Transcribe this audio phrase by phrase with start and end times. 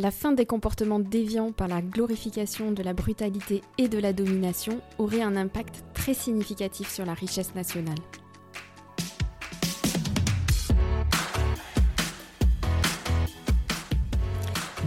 [0.00, 4.80] La fin des comportements déviants par la glorification de la brutalité et de la domination
[4.98, 7.98] aurait un impact très significatif sur la richesse nationale.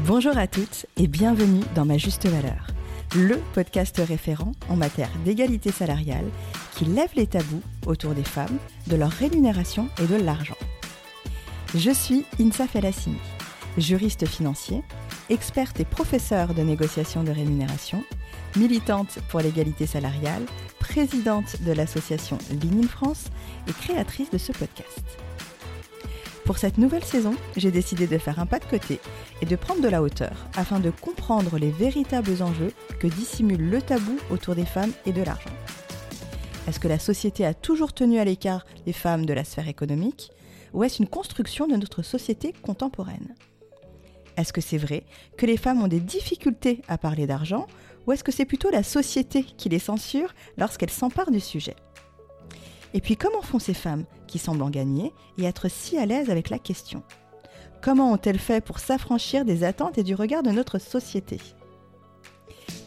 [0.07, 2.67] Bonjour à toutes et bienvenue dans Ma Juste Valeur,
[3.13, 6.29] le podcast référent en matière d'égalité salariale
[6.77, 8.57] qui lève les tabous autour des femmes,
[8.87, 10.55] de leur rémunération et de l'argent.
[11.75, 13.19] Je suis Insa Felassini,
[13.77, 14.83] juriste financier,
[15.29, 18.03] experte et professeure de négociation de rémunération,
[18.55, 20.43] militante pour l'égalité salariale,
[20.79, 23.25] présidente de l'association Ligne France
[23.67, 25.01] et créatrice de ce podcast.
[26.43, 28.99] Pour cette nouvelle saison, j'ai décidé de faire un pas de côté
[29.41, 33.81] et de prendre de la hauteur afin de comprendre les véritables enjeux que dissimule le
[33.81, 35.53] tabou autour des femmes et de l'argent.
[36.67, 40.31] Est-ce que la société a toujours tenu à l'écart les femmes de la sphère économique
[40.73, 43.35] ou est-ce une construction de notre société contemporaine?
[44.37, 45.03] Est-ce que c'est vrai
[45.37, 47.67] que les femmes ont des difficultés à parler d'argent
[48.07, 51.75] ou est-ce que c'est plutôt la société qui les censure lorsqu'elles s'emparent du sujet?
[52.93, 56.29] Et puis comment font ces femmes qui semblent en gagner et être si à l'aise
[56.29, 57.03] avec la question?
[57.81, 61.39] Comment ont-elles fait pour s'affranchir des attentes et du regard de notre société?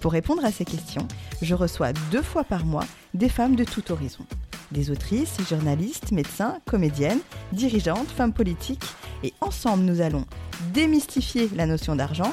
[0.00, 1.08] Pour répondre à ces questions,
[1.42, 4.24] je reçois deux fois par mois des femmes de tout horizon.
[4.70, 7.20] Des autrices, journalistes, médecins, comédiennes,
[7.52, 8.84] dirigeantes, femmes politiques,
[9.24, 10.26] et ensemble nous allons
[10.72, 12.32] démystifier la notion d'argent,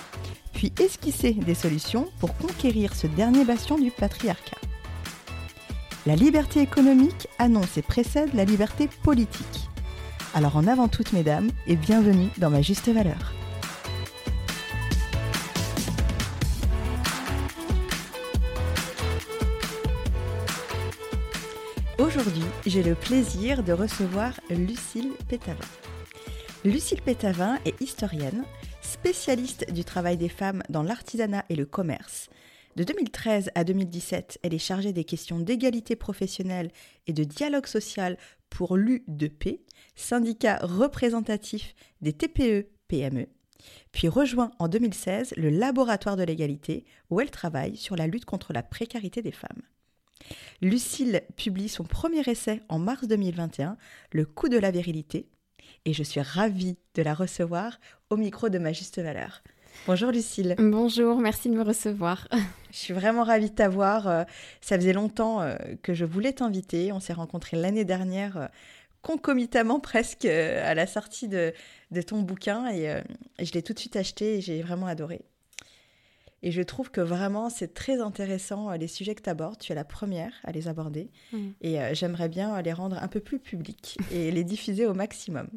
[0.54, 4.58] puis esquisser des solutions pour conquérir ce dernier bastion du patriarcat.
[6.06, 9.70] La liberté économique annonce et précède la liberté politique.
[10.34, 13.34] Alors en avant toutes mesdames et bienvenue dans ma juste valeur.
[22.00, 25.60] Aujourd'hui, j'ai le plaisir de recevoir Lucille Pétavin.
[26.64, 28.46] Lucille Pétavin est historienne,
[28.84, 32.30] spécialiste du travail des femmes dans l'artisanat et le commerce.
[32.76, 36.70] De 2013 à 2017, elle est chargée des questions d'égalité professionnelle
[37.08, 38.16] et de dialogue social
[38.52, 39.62] pour l'U2P,
[39.96, 43.26] syndicat représentatif des TPE-PME,
[43.92, 48.54] puis rejoint en 2016 le laboratoire de l'égalité où elle travaille sur la lutte contre
[48.54, 49.64] la précarité des femmes.
[50.62, 53.78] Lucille publie son premier essai en mars 2021,
[54.12, 55.28] Le coup de la virilité,
[55.86, 59.42] et je suis ravie de la recevoir au micro de ma juste valeur.
[59.88, 60.56] Bonjour Lucille.
[60.60, 62.28] Bonjour, merci de me recevoir.
[62.72, 64.08] Je suis vraiment ravie de t'avoir.
[64.08, 64.24] Euh,
[64.62, 66.92] ça faisait longtemps euh, que je voulais t'inviter.
[66.92, 68.48] On s'est rencontrés l'année dernière, euh,
[69.02, 71.54] concomitamment presque à la sortie de,
[72.06, 73.02] ton bouquin, et
[73.40, 75.22] je l'ai tout de suite acheté et j'ai vraiment adoré.
[76.44, 79.60] Et je trouve que vraiment, c'est très intéressant les sujets que tu abordes.
[79.60, 81.10] Tu es la première à les aborder.
[81.34, 81.50] Mm.
[81.62, 85.50] Et j'aimerais bien les rendre un peu plus publics et les diffuser au maximum.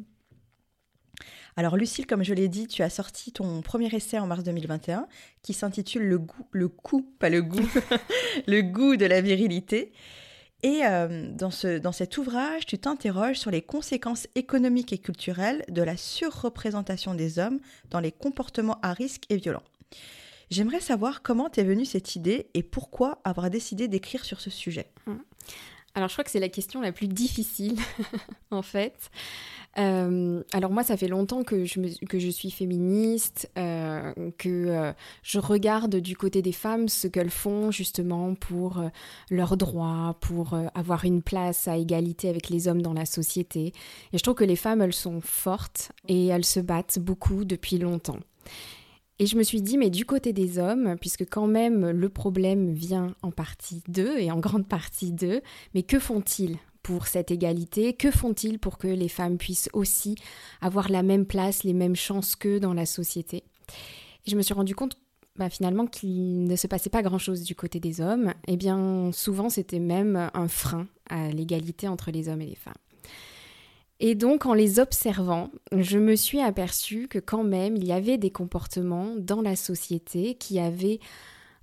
[1.57, 5.07] Alors Lucille, comme je l'ai dit, tu as sorti ton premier essai en mars 2021
[5.41, 7.69] qui s'intitule Le goût, le coup, pas le goût,
[8.47, 9.93] le goût de la virilité.
[10.63, 15.63] Et euh, dans, ce, dans cet ouvrage, tu t'interroges sur les conséquences économiques et culturelles
[15.69, 17.59] de la surreprésentation des hommes
[17.91, 19.63] dans les comportements à risque et violents.
[20.49, 24.87] J'aimerais savoir comment t'es venue cette idée et pourquoi avoir décidé d'écrire sur ce sujet.
[25.07, 25.21] Hum.
[25.95, 27.77] Alors je crois que c'est la question la plus difficile
[28.51, 29.09] en fait.
[29.77, 34.93] Euh, alors moi, ça fait longtemps que je, que je suis féministe, euh, que euh,
[35.23, 38.81] je regarde du côté des femmes ce qu'elles font justement pour
[39.29, 43.73] leurs droits, pour avoir une place à égalité avec les hommes dans la société.
[44.13, 47.77] Et je trouve que les femmes, elles sont fortes et elles se battent beaucoup depuis
[47.77, 48.19] longtemps.
[49.17, 52.73] Et je me suis dit, mais du côté des hommes, puisque quand même le problème
[52.73, 55.41] vient en partie d'eux et en grande partie d'eux,
[55.73, 57.93] mais que font-ils pour cette égalité?
[57.93, 60.15] Que font-ils pour que les femmes puissent aussi
[60.61, 63.43] avoir la même place, les mêmes chances qu'eux dans la société?
[64.25, 64.97] Et je me suis rendu compte
[65.37, 68.33] bah, finalement qu'il ne se passait pas grand-chose du côté des hommes.
[68.47, 72.55] Et eh bien souvent c'était même un frein à l'égalité entre les hommes et les
[72.55, 72.73] femmes.
[73.99, 78.17] Et donc en les observant, je me suis aperçue que quand même il y avait
[78.17, 80.99] des comportements dans la société qui avaient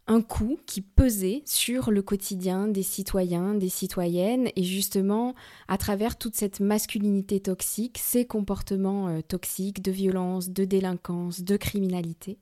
[0.06, 5.34] un coût qui pesait sur le quotidien des citoyens, des citoyennes, et justement,
[5.69, 11.56] à travers toute cette masculinité toxique, ces comportements euh, toxiques de violence, de délinquance, de
[11.56, 12.38] criminalité.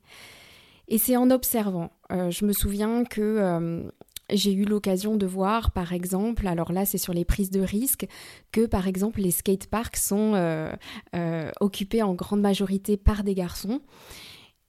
[0.89, 1.91] Et c'est en observant.
[2.11, 3.83] Euh, je me souviens que euh,
[4.33, 8.07] j'ai eu l'occasion de voir, par exemple, alors là c'est sur les prises de risque,
[8.53, 10.71] que par exemple les skateparks sont
[11.61, 13.81] occupés en grande majorité par des garçons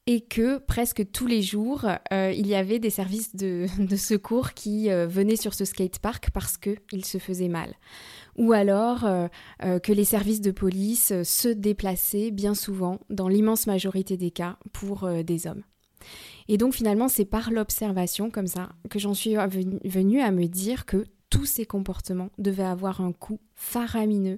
[0.07, 4.89] et que presque tous les jours, euh, il y avait des services de, secours qui
[4.89, 7.73] euh, venaient sur ce skatepark parce qu'il se faisait mal.
[8.37, 9.01] ou alors
[9.59, 15.07] que les services de police se déplaçaient bien souvent, dans l'immense majorité des cas, pour
[15.23, 15.63] des hommes.
[16.51, 19.35] Et donc finalement, c'est par l'observation comme ça que j'en suis
[19.85, 24.37] venue à me dire que tous ces comportements devaient avoir un coût faramineux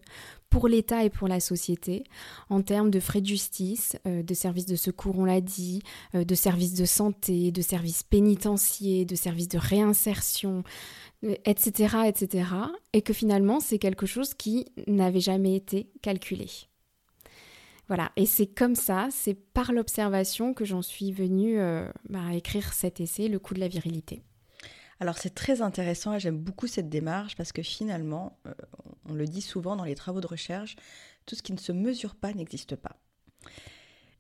[0.52, 2.04] pour l'État et pour la société
[2.52, 5.82] en termes de frais de justice, euh, de services de secours, on l'a dit,
[6.14, 10.64] euh, de services de santé, de services pénitentiaires, de services de réinsertion,
[11.24, 12.46] etc., euh, etc.
[12.94, 16.46] Et que finalement, c'est quelque chose qui n'avait jamais été calculé.
[17.94, 21.60] Voilà, et c'est comme ça, c'est par l'observation que j'en suis venue
[22.10, 24.24] bah, à écrire cet essai, Le coût de la virilité.
[25.00, 28.54] Alors c'est très intéressant et j'aime beaucoup cette démarche parce que finalement, euh,
[29.10, 30.78] on le dit souvent dans les travaux de recherche,
[31.26, 32.96] tout ce qui ne se mesure pas n'existe pas.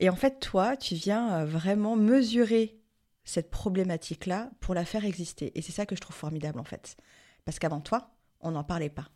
[0.01, 2.79] Et en fait, toi, tu viens euh, vraiment mesurer
[3.23, 5.57] cette problématique-là pour la faire exister.
[5.57, 6.97] Et c'est ça que je trouve formidable en fait.
[7.45, 8.11] Parce qu'avant toi,
[8.41, 9.07] on n'en parlait pas.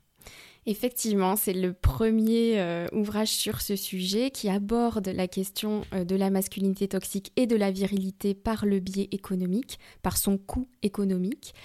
[0.69, 6.13] Effectivement, c'est le premier euh, ouvrage sur ce sujet qui aborde la question euh, de
[6.17, 11.55] la masculinité toxique et de la virilité par le biais économique, par son coût économique.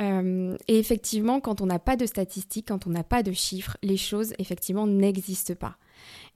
[0.00, 3.78] Euh, et effectivement, quand on n'a pas de statistiques, quand on n'a pas de chiffres,
[3.82, 5.78] les choses effectivement n'existent pas.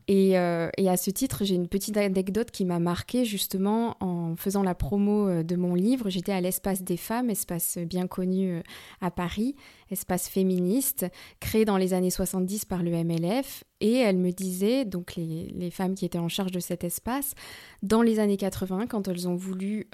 [0.09, 4.63] Euh, et, à ce titre, j'ai une petite anecdote qui m'a marquée justement en faisant
[4.63, 6.11] la promo euh, de mon livre.
[6.11, 8.63] J'étais à l'espace des femmes, espace bien connu euh,
[9.01, 9.55] à Paris,
[9.91, 11.07] espace féministe,
[11.39, 13.65] créé dans les années 70 par le MLF.
[13.81, 17.35] Et elle me disait, donc les, femmes qui étaient en charge de cet espace,
[17.83, 19.89] dans les années 80, quand elles ont voulu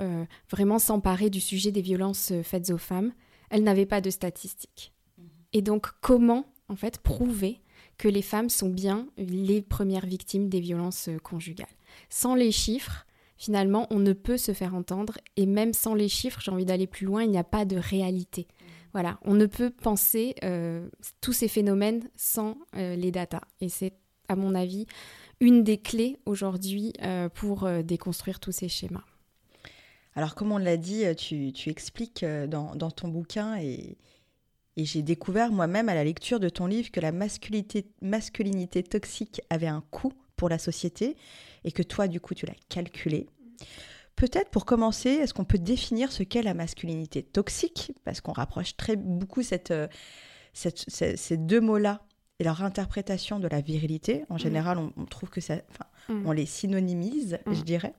[0.50, 3.12] vraiment s'emparer du sujet des violences faites aux femmes,
[3.48, 4.92] elles n'avaient pas de statistiques.
[5.16, 5.22] Mmh.
[5.52, 7.60] Et donc comment en fait prouver
[7.98, 11.66] que les femmes sont bien les premières victimes des violences euh, conjugales.
[12.10, 13.06] Sans les chiffres,
[13.36, 16.86] finalement, on ne peut se faire entendre et même sans les chiffres, j'ai envie d'aller
[16.86, 18.46] plus loin, il n'y a pas de réalité.
[18.92, 20.88] Voilà, on ne peut penser euh,
[21.20, 23.42] tous ces phénomènes sans euh, les datas.
[23.60, 23.92] Et c'est,
[24.28, 24.86] à mon avis,
[25.40, 26.94] une des clés aujourd'hui
[27.34, 29.04] pour déconstruire tous ces schémas.
[30.14, 33.98] Alors, comme on l'a dit, tu, expliques dans, dans, ton bouquin et,
[34.76, 39.40] et j'ai découvert moi-même à la lecture de ton livre que la masculinité, masculinité toxique
[39.50, 41.16] avait un coût pour la société
[41.64, 43.26] et que toi, du coup, tu l'as calculé.
[44.16, 47.92] Peut-être pour commencer, est-ce qu'on peut définir ce qu'est la masculinité toxique?
[48.04, 49.88] Parce qu'on rapproche très beaucoup cette, euh,
[50.52, 52.02] ces deux mots-là
[52.38, 54.24] et leur interprétation de la virilité.
[54.28, 54.38] En mmh.
[54.38, 55.56] général, on, trouve que ça,
[56.08, 56.26] mmh.
[56.26, 57.54] on les synonymise, mmh.
[57.54, 57.94] je dirais.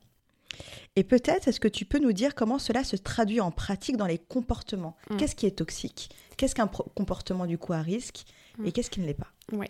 [0.95, 4.07] Et peut-être, est-ce que tu peux nous dire comment cela se traduit en pratique dans
[4.07, 4.95] les comportements?
[5.17, 6.09] Qu'est-ce qui est toxique?
[6.37, 8.25] Qu'est-ce qu'un comportement du coup à risque?
[8.63, 9.31] Et qu'est-ce qui ne l'est pas?
[9.51, 9.67] Oui.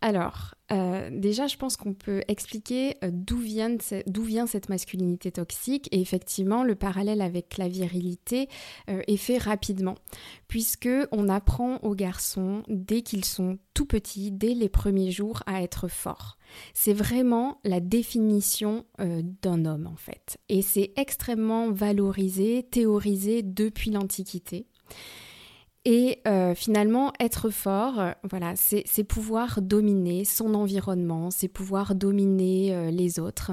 [0.00, 3.76] Alors, euh, déjà, je pense qu'on peut expliquer euh, d'où vient,
[4.06, 5.88] vient, cette masculinité toxique.
[5.92, 8.48] Et effectivement, le parallèle avec la virilité
[8.88, 9.94] euh, est fait rapidement,
[10.48, 15.62] puisque on apprend aux garçons, dès qu'ils sont tout petits, dès les premiers jours, à
[15.62, 16.38] être forts.
[16.74, 20.38] C'est vraiment la définition d'un homme, en fait.
[20.50, 24.66] Et c'est extrêmement valorisé, théorisé depuis l'Antiquité.
[25.84, 32.72] Et euh, finalement, être fort, euh, voilà, c'est pouvoir dominer son environnement, c'est pouvoir dominer
[32.72, 33.50] euh, les autres.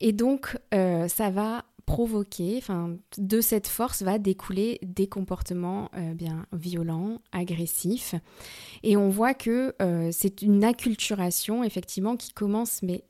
[0.00, 7.20] Et donc, ça va provoquer, enfin, de cette force va découler des comportements bien violents,
[7.32, 8.14] agressifs.
[8.84, 9.74] Et on voit que
[10.12, 13.02] c'est une acculturation, effectivement, qui commence, mais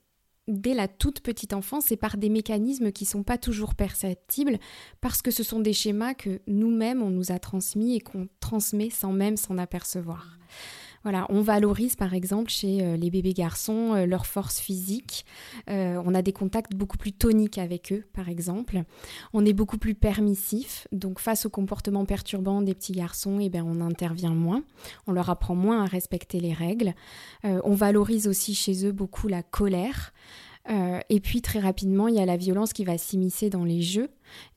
[0.48, 4.58] dès la toute petite enfance et par des mécanismes qui ne sont pas toujours perceptibles
[5.00, 8.90] parce que ce sont des schémas que nous-mêmes on nous a transmis et qu'on transmet
[8.90, 10.38] sans même s'en apercevoir.
[11.10, 15.24] Voilà, on valorise par exemple chez euh, les bébés garçons euh, leur force physique.
[15.70, 18.82] Euh, on a des contacts beaucoup plus toniques avec eux, par exemple.
[19.32, 20.86] On est beaucoup plus permissif.
[20.92, 24.62] Donc face aux comportements perturbants des petits garçons, eh bien, on intervient moins.
[25.06, 26.92] On leur apprend moins à respecter les règles.
[27.42, 30.12] on valorise aussi chez eux beaucoup la colère.
[30.70, 33.80] Euh, et puis très rapidement, il y a la violence qui va s'immiscer dans les
[33.80, 34.10] jeux,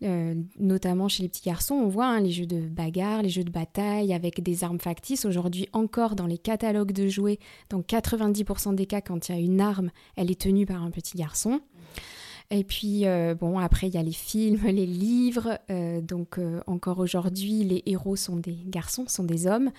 [0.03, 1.75] euh, notamment chez les petits garçons.
[1.75, 5.25] On voit hein, les jeux de bagarre, les jeux de bataille avec des armes factices.
[5.25, 7.39] Aujourd'hui encore, dans les catalogues de jouets,
[7.69, 10.91] dans 90% des cas, quand il y a une arme, elle est tenue par un
[10.91, 11.61] petit garçon.
[12.53, 15.59] Et puis, euh, bon, après, il y a les films, les livres.
[16.01, 19.71] donc, encore aujourd'hui, les héros sont des garçons, sont des hommes.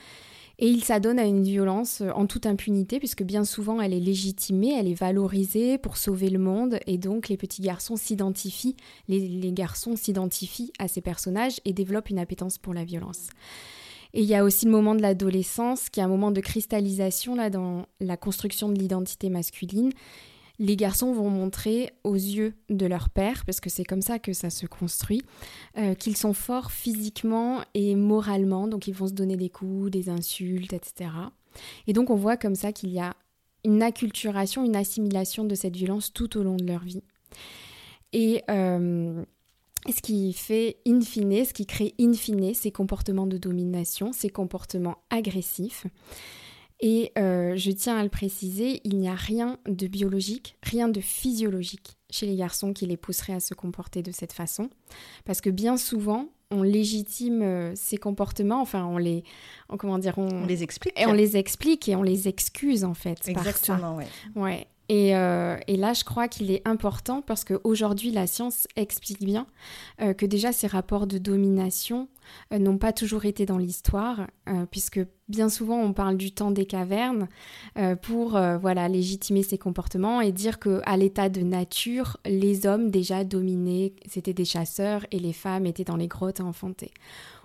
[0.62, 3.98] Et il s'adonne à une violence euh, en toute impunité, puisque bien souvent elle est
[3.98, 8.76] légitimée, elle est valorisée pour sauver le monde, et donc les petits garçons s'identifient,
[9.08, 13.30] les, garçons s'identifient à ces personnages et développent une appétence pour la violence.
[14.14, 17.34] Et il y a aussi le moment de l'adolescence, qui est un moment de cristallisation
[17.50, 19.90] dans la construction de l'identité masculine,
[20.62, 24.32] les garçons vont montrer aux yeux de leur père, parce que c'est comme ça que
[24.32, 25.22] ça se construit,
[25.76, 30.08] euh, qu'ils sont forts physiquement et moralement, donc ils vont se donner des coups, des
[30.08, 31.10] insultes, etc.
[31.88, 33.16] Et donc on voit comme ça qu'il y a
[33.64, 37.02] une acculturation, une assimilation de cette violence tout au long de leur vie.
[38.12, 39.24] Et euh,
[39.88, 44.30] ce qui fait in fine, ce qui crée in fine ces comportements de domination, ces
[44.30, 45.88] comportements agressifs.
[46.82, 51.00] Et euh, je tiens à le préciser, il n'y a rien de biologique, rien de
[51.00, 54.68] physiologique chez les garçons qui les pousserait à se comporter de cette façon.
[55.24, 59.22] Parce que bien souvent, on légitime euh, ces comportements, enfin on les,
[59.78, 63.28] comment dire, on, les explique, et on les explique et on les excuse en fait.
[63.28, 64.08] Exactement, ouais.
[64.34, 64.66] ouais.
[64.92, 69.46] Euh, et, là, je crois qu'il est important parce qu'aujourd'hui, la science explique bien
[70.00, 72.08] euh, que déjà ces rapports de domination
[72.52, 74.26] euh, n'ont pas toujours été dans l'histoire,
[74.70, 77.28] puisque bien souvent on parle du temps des cavernes
[78.02, 83.24] pour voilà légitimer ces comportements et dire que à l'état de nature, les hommes déjà
[83.24, 86.92] dominaient, c'était des chasseurs et les femmes étaient dans les grottes à enfanter.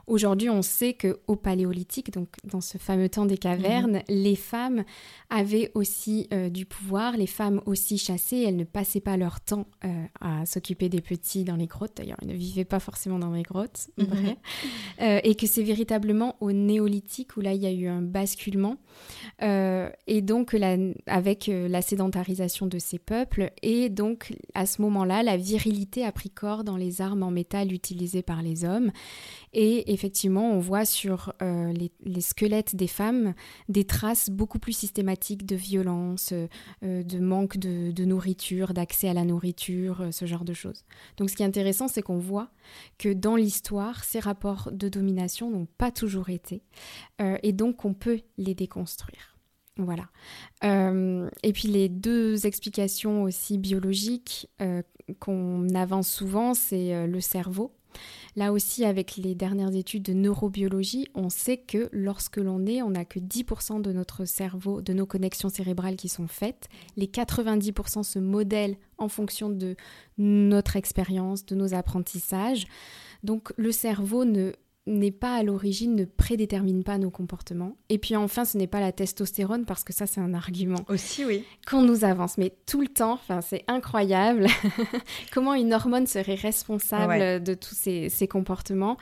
[0.07, 4.03] Aujourd'hui, on sait que au Paléolithique, donc dans ce fameux temps des cavernes, mhm.
[4.07, 4.85] les femmes
[5.29, 9.67] avaient aussi euh, du pouvoir, les femmes aussi chassaient, elles ne passaient pas leur temps
[9.83, 13.33] euh, à s'occuper des petits dans les grottes, d'ailleurs, elles ne vivaient pas forcément dans
[13.33, 14.07] les grottes, mhm.
[15.01, 18.77] euh, et que c'est véritablement au Néolithique où là, il y a eu un basculement,
[19.41, 20.55] et donc
[21.05, 26.29] avec la sédentarisation de ces peuples, et donc à ce moment-là, la virilité a pris
[26.29, 28.91] corps dans les armes en métal utilisées par les hommes,
[29.53, 33.33] et effectivement, on voit sur euh, les, squelettes des femmes
[33.67, 36.33] des traces beaucoup plus systématiques de violence,
[36.83, 40.85] euh, de manque de, nourriture, d'accès à la nourriture, euh, ce genre de choses.
[41.17, 42.51] Donc ce qui est intéressant, c'est qu'on voit
[42.99, 46.61] que dans l'histoire, ces rapports de domination n'ont pas toujours été,
[47.19, 49.35] et donc on peut les déconstruire.
[49.77, 50.09] Voilà.
[50.63, 54.49] et puis les deux explications aussi biologiques
[55.19, 57.76] qu'on avance souvent, c'est le cerveau
[58.37, 62.91] Là aussi, avec les dernières études de neurobiologie, on sait que lorsque l'on est, on
[62.91, 66.69] n'a que 10% de notre cerveau, de nos connexions cérébrales qui sont faites.
[66.97, 69.75] Les 90% se modèlent en fonction de
[70.19, 72.67] notre expérience, de nos apprentissages.
[73.23, 74.51] Donc le cerveau ne
[74.87, 77.75] n'est pas à l'origine, ne prédétermine pas nos comportements.
[77.89, 80.83] Et puis enfin, ce n'est pas la testostérone, parce que ça, c'est un argument.
[80.87, 81.43] Aussi, oui.
[81.69, 84.47] Qu'on nous avance, mais tout le temps, c'est incroyable
[85.33, 88.97] comment une hormone serait responsable de tous ces, comportements.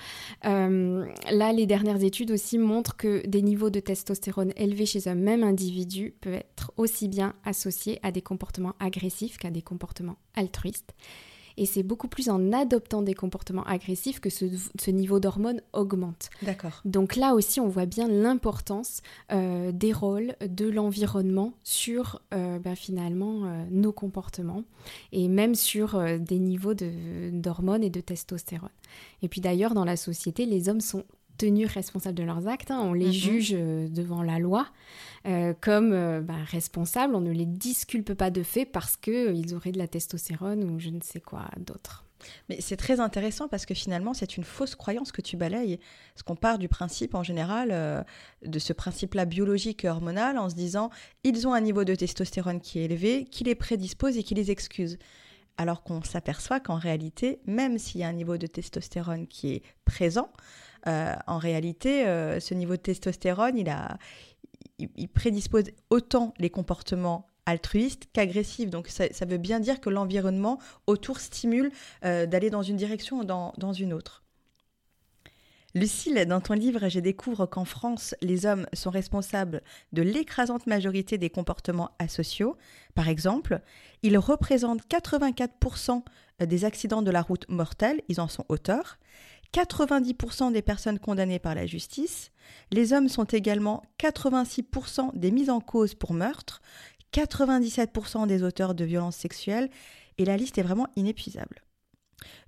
[0.46, 5.16] Euh, là, les dernières études aussi montrent que des niveaux de testostérone élevés chez un
[5.16, 10.94] même individu peuvent être aussi bien associés à des comportements agressifs qu'à des comportements altruistes
[11.58, 16.30] et c'est beaucoup plus en adoptant des comportements agressifs que ce, niveau d'hormones augmente.
[16.42, 16.82] D'accord.
[16.86, 22.76] Donc là aussi, on voit bien l'importance euh, des rôles de l'environnement sur euh, ben,
[22.76, 24.64] finalement euh, nos comportements
[25.12, 28.70] et même sur des niveaux d'hormones et de testostérone.
[29.22, 31.04] Et puis d'ailleurs, dans la société, les hommes sont
[31.38, 32.72] tenus responsables de leurs actes.
[32.72, 32.80] Hein.
[32.82, 33.14] On les mhm.
[33.14, 34.68] juge euh, devant la loi
[35.28, 37.16] euh, comme euh, bah, responsables.
[37.16, 40.90] On ne les disculpe pas de fait parce qu'ils auraient de la testostérone ou je
[40.90, 42.06] ne sais quoi d'autre.
[42.50, 45.80] Mais c'est très intéressant parce que finalement, c'est une fausse croyance que tu balayes.
[46.14, 48.06] Parce qu'on part du principe, en général,
[48.44, 50.90] de ce principe-là biologique et hormonal en se disant
[51.24, 54.50] ils ont un niveau de testostérone qui est élevé, qui les prédispose et qui les
[54.50, 54.98] excuse.
[55.58, 59.64] Alors qu'on s'aperçoit qu'en réalité, même s'il y a un niveau de testostérone qui est
[59.86, 60.30] présent,
[60.86, 68.70] en réalité, euh, ce niveau de testostérone, il, prédispose autant les comportements altruistes qu'agressifs.
[68.70, 71.72] Donc ça, veut bien dire que l'environnement autour stimule
[72.04, 74.24] euh, d'aller dans une direction ou dans, dans une autre.
[75.76, 79.62] Lucille, dans ton livre, je découvre qu'en France, les hommes sont responsables
[79.92, 82.56] de l'écrasante majorité des comportements asociaux.
[82.94, 83.60] Par exemple,
[84.02, 86.02] ils représentent 84%
[86.40, 89.00] des accidents de la route mortels, ils en sont auteurs.
[89.56, 92.32] 90% des personnes condamnées par la justice.
[92.72, 96.62] Les hommes sont également 86% des mises en cause pour meurtre,
[97.14, 99.70] 97% des auteurs de violences sexuelles,
[100.18, 101.64] et la liste est vraiment inépuisable.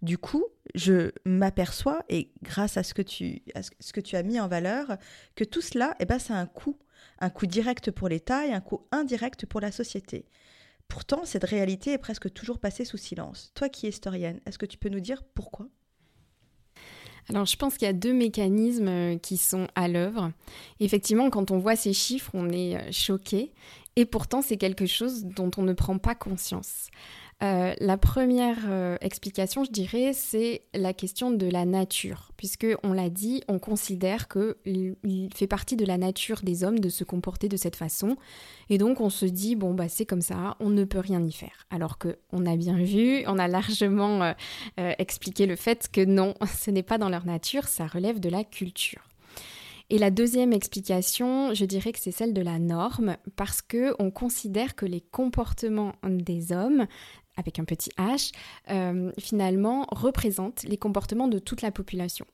[0.01, 0.43] Du coup,
[0.75, 3.41] je m'aperçois, et grâce à ce, que tu,
[4.15, 4.97] as mis en valeur,
[5.35, 6.77] que tout cela, eh ben, c'est un coût.
[7.19, 10.25] Un coût direct pour l'État et un coût indirect pour la société.
[10.89, 13.51] Pourtant, cette réalité est presque toujours passée sous silence.
[13.55, 15.67] Toi qui es historienne, est-ce que tu peux nous dire pourquoi?
[17.29, 20.31] Alors je pense qu'il y a deux mécanismes euh, qui sont à l'œuvre.
[20.79, 23.51] Effectivement, quand on voit ces chiffres, on est euh, choqué.
[23.95, 26.87] Et pourtant, c'est quelque chose dont on ne prend pas conscience.
[27.43, 32.93] Euh, la première euh, explication, je dirais, c'est la question de la nature, puisque on
[32.93, 37.03] l'a dit, on considère que il fait partie de la nature des hommes de se
[37.03, 38.17] comporter de cette façon,
[38.69, 41.31] et donc on se dit bon bah c'est comme ça, on ne peut rien y
[41.31, 41.67] faire.
[41.69, 44.33] Alors que on a bien vu, on a largement
[44.79, 48.29] euh, expliqué le fait que non, ce n'est pas dans leur nature, ça relève de
[48.29, 49.07] la culture.
[49.89, 54.11] Et la deuxième explication, je dirais que c'est celle de la norme, parce que on
[54.11, 56.87] considère que les comportements des hommes
[57.37, 58.31] avec un petit h,
[58.69, 62.25] euh, finalement représentent les comportements de toute la population.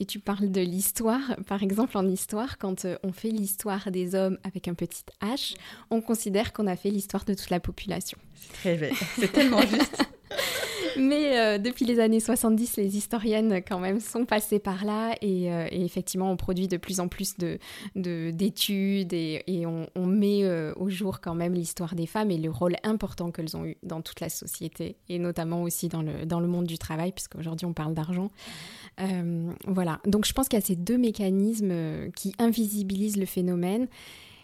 [0.00, 4.14] Et tu parles de l'histoire, par exemple en histoire, quand euh, on fait l'histoire des
[4.14, 5.56] hommes avec un petit H,
[5.90, 8.18] on considère qu'on a fait l'histoire de toute la population.
[8.34, 10.04] C'est très c'est tellement juste.
[10.98, 15.52] Mais euh, depuis les années 70, les historiennes quand même sont passées par là et,
[15.52, 17.36] euh, effectivement on produit de plus en plus
[17.94, 20.44] d'études de, et, on, met
[20.76, 24.00] au jour quand même l'histoire des femmes et le rôle important qu'elles ont eu dans
[24.00, 27.72] toute la société et notamment aussi dans le, dans le monde du travail puisqu'aujourd'hui on
[27.72, 28.30] parle d'argent.
[29.00, 33.26] Euh, voilà, donc je pense qu'il y a ces deux mécanismes euh, qui invisibilisent le
[33.26, 33.88] phénomène,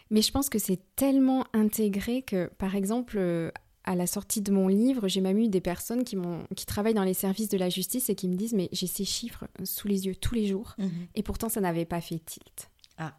[0.09, 3.49] mais je pense que c'est tellement intégré que, par exemple, euh,
[3.83, 6.17] à la sortie de mon livre, j'ai même eu des personnes qui,
[6.55, 9.05] qui travaillent dans les services de la justice et qui me disent, mais j'ai ces
[9.05, 10.89] chiffres sous les yeux tous les jours, mhm.
[11.15, 12.69] et pourtant ça n'avait pas fait tilt.
[12.97, 13.15] Ah.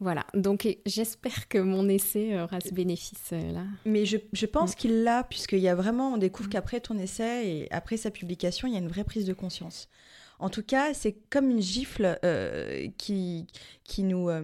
[0.00, 3.64] Voilà, donc j'espère que mon essai aura ce bénéfice-là.
[3.84, 4.74] Mais je, je pense mm.
[4.76, 6.52] qu'il l'a, puisqu'il y a vraiment, on découvre mm.
[6.52, 9.90] qu'après ton essai et après sa publication, il y a une vraie prise de conscience.
[10.38, 13.46] En tout cas, c'est comme une gifle euh, qui,
[13.84, 14.42] qui, nous, euh,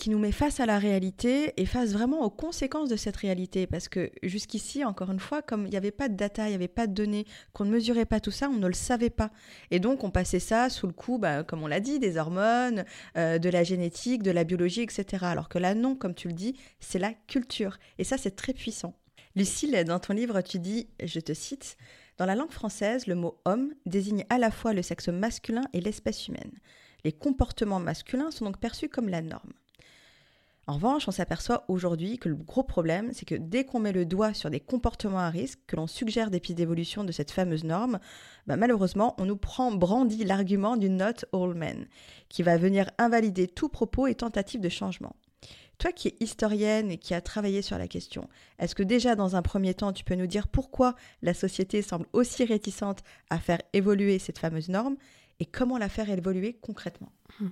[0.00, 3.66] qui nous met face à la réalité et face vraiment aux conséquences de cette réalité.
[3.66, 6.54] Parce que jusqu'ici, encore une fois, comme il n'y avait pas de data, il n'y
[6.54, 9.30] avait pas de données, qu'on ne mesurait pas tout ça, on ne le savait pas.
[9.70, 12.86] Et donc, on passait ça sous le coup, bah, comme on l'a dit, des hormones,
[13.18, 15.26] euh, de la génétique, de la biologie, etc.
[15.26, 17.76] Alors que là, non, comme tu le dis, c'est la culture.
[17.98, 18.94] Et ça, c'est très puissant.
[19.36, 21.76] Lucille, dans ton livre, tu dis, je te cite,
[22.16, 25.80] dans la langue française, le mot homme désigne à la fois le sexe masculin et
[25.82, 26.52] l'espèce humaine.
[27.04, 29.52] Les comportements masculins sont donc perçus comme la norme.
[30.70, 34.04] En revanche, on s'aperçoit aujourd'hui que le gros problème, c'est que dès qu'on met le
[34.04, 37.64] doigt sur des comportements à risque, que l'on suggère des pistes d'évolution de cette fameuse
[37.64, 37.98] norme,
[38.46, 41.88] bah, malheureusement, on nous prend brandi l'argument du not all men,
[42.28, 45.16] qui va venir invalider tout propos et tentative de changement.
[45.78, 48.28] Toi qui es historienne et qui a travaillé sur la question,
[48.60, 52.06] est-ce que déjà dans un premier temps, tu peux nous dire pourquoi la société semble
[52.12, 54.94] aussi réticente à faire évoluer cette fameuse norme
[55.40, 57.10] et comment la faire évoluer concrètement?
[57.40, 57.48] Hmm.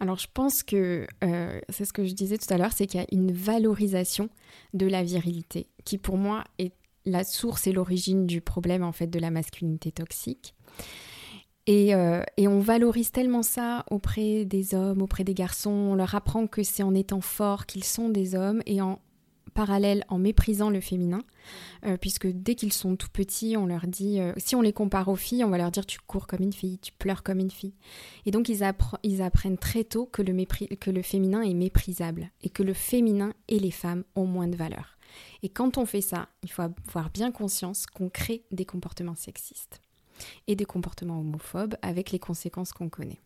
[0.00, 3.00] Alors je pense que euh, c'est ce que je disais tout à l'heure, c'est qu'il
[3.00, 4.28] y a une valorisation
[4.74, 6.72] de la virilité qui pour moi est
[7.04, 10.54] la source et l'origine du problème en fait de la masculinité toxique.
[11.68, 15.70] Euh, et, on valorise tellement ça auprès des hommes, auprès des garçons.
[15.70, 19.00] On leur apprend que c'est en étant forts qu'ils sont des hommes et en
[19.56, 21.22] parallèle en méprisant le féminin,
[21.86, 25.08] euh, puisque dès qu'ils sont tout petits, on leur dit, euh, si on les compare
[25.08, 27.50] aux filles, on va leur dire tu cours comme une fille, tu pleures comme une
[27.50, 27.74] fille.
[28.26, 30.44] Et donc ils, apprennent très tôt que le,
[30.76, 34.56] que le féminin est méprisable et que le féminin et les femmes ont moins de
[34.56, 34.98] valeur.
[35.42, 39.80] Et quand on fait ça, il faut avoir bien conscience qu'on crée des comportements sexistes
[40.46, 43.20] et des comportements homophobes avec les conséquences qu'on connaît.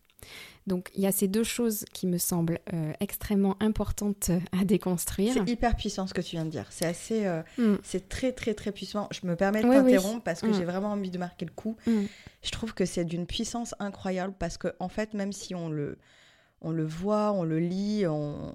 [0.67, 5.33] Donc il y a ces deux choses qui me semblent euh, extrêmement importantes à déconstruire.
[5.33, 6.67] C'est hyper puissant ce que tu viens de dire.
[6.69, 7.77] C'est assez, euh, mm.
[7.83, 9.07] c'est très très très puissant.
[9.11, 10.53] Je me permets de t'interrompre parce que mm.
[10.53, 11.77] j'ai vraiment envie de marquer le coup.
[11.87, 12.03] Mm.
[12.43, 15.97] Je trouve que c'est d'une puissance incroyable parce que en fait même si on le,
[16.61, 18.53] on le voit, on le lit, on,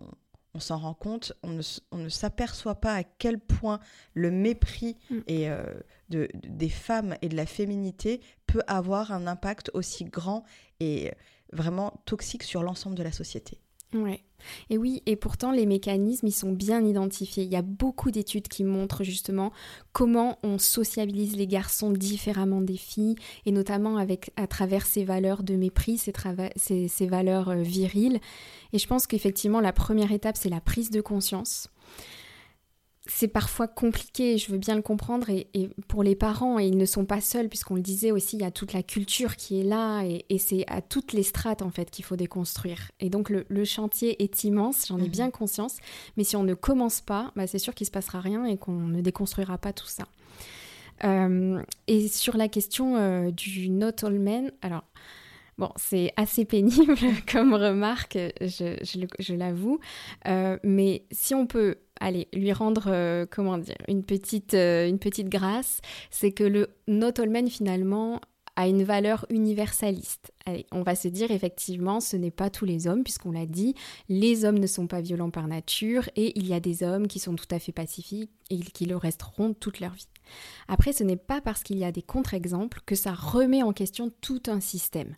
[0.57, 1.61] on s'en rend compte, on
[1.99, 3.79] ne, s'aperçoit pas à quel point
[4.15, 5.63] le mépris et, euh,
[6.09, 10.45] de, des femmes et de la féminité peut avoir un impact aussi grand
[10.81, 11.13] et
[11.53, 13.59] vraiment toxique sur l'ensemble de la société.
[13.95, 14.23] Ouais.
[14.69, 17.45] Et oui, et pourtant les mécanismes, ils sont bien identifiés.
[17.45, 19.53] Il y a beaucoup d'études qui montrent justement
[19.93, 25.43] comment on sociabilise les garçons différemment des filles, et notamment avec, à travers ces valeurs
[25.43, 26.13] de mépris, ces,
[26.89, 28.21] ces, valeurs euh, viriles.
[28.73, 31.69] Et je pense qu'effectivement, la première étape, c'est la prise de conscience
[33.09, 35.49] c'est parfois compliqué, je veux bien le comprendre, et,
[35.89, 38.45] pour les parents, et ils ne sont pas seuls, puisqu'on le disait aussi, il y
[38.45, 41.91] a toute la culture qui est là, et, c'est à toutes les strates, en fait,
[41.91, 42.91] qu'il faut déconstruire.
[43.01, 45.09] Et donc, le, chantier est immense, j'en ai mhm.
[45.09, 45.79] bien conscience,
[46.17, 48.57] mais si on ne commence pas, bah, c'est sûr qu'il ne se passera rien et
[48.57, 50.05] qu'on ne déconstruira pas tout ça.
[51.05, 54.85] Euh, et sur la question euh, du not all men, alors...
[55.59, 56.99] Bon, c'est assez pénible
[57.33, 59.81] comme remarque, je, l'avoue,
[60.29, 64.99] euh, mais si on peut allez, lui rendre, euh, comment dire, une petite, euh, une
[64.99, 65.81] petite grâce,
[66.11, 68.21] c'est que le not all men finalement
[68.57, 70.33] a une valeur universaliste.
[70.47, 73.75] Allez, on va se dire effectivement, ce n'est pas tous les hommes, puisqu'on l'a dit,
[74.09, 77.19] les hommes ne sont pas violents par nature, et il y a des hommes qui
[77.19, 80.09] sont tout à fait pacifiques et qui le resteront toute leur vie.
[80.69, 84.11] Après, ce n'est pas parce qu'il y a des contre-exemples que ça remet en question
[84.21, 85.17] tout un système.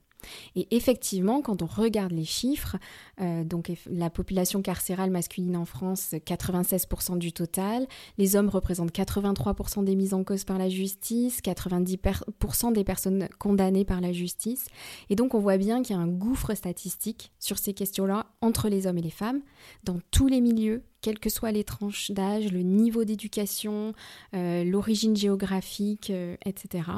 [0.56, 2.76] Et effectivement, quand on regarde les chiffres,
[3.20, 3.44] euh,
[3.90, 7.86] la population carcérale masculine en France, 96% du total,
[8.18, 13.84] les hommes représentent 83% des mises en cause par la justice, 90% des personnes condamnées
[13.84, 14.66] par la justice.
[15.10, 18.68] Et donc on voit bien qu'il y a un gouffre statistique sur ces questions-là entre
[18.68, 19.40] les hommes et les femmes,
[19.84, 23.92] dans tous les milieux, quelles que soient les tranches d'âge, le niveau d'éducation,
[24.34, 26.90] euh, l'origine géographique, euh, etc.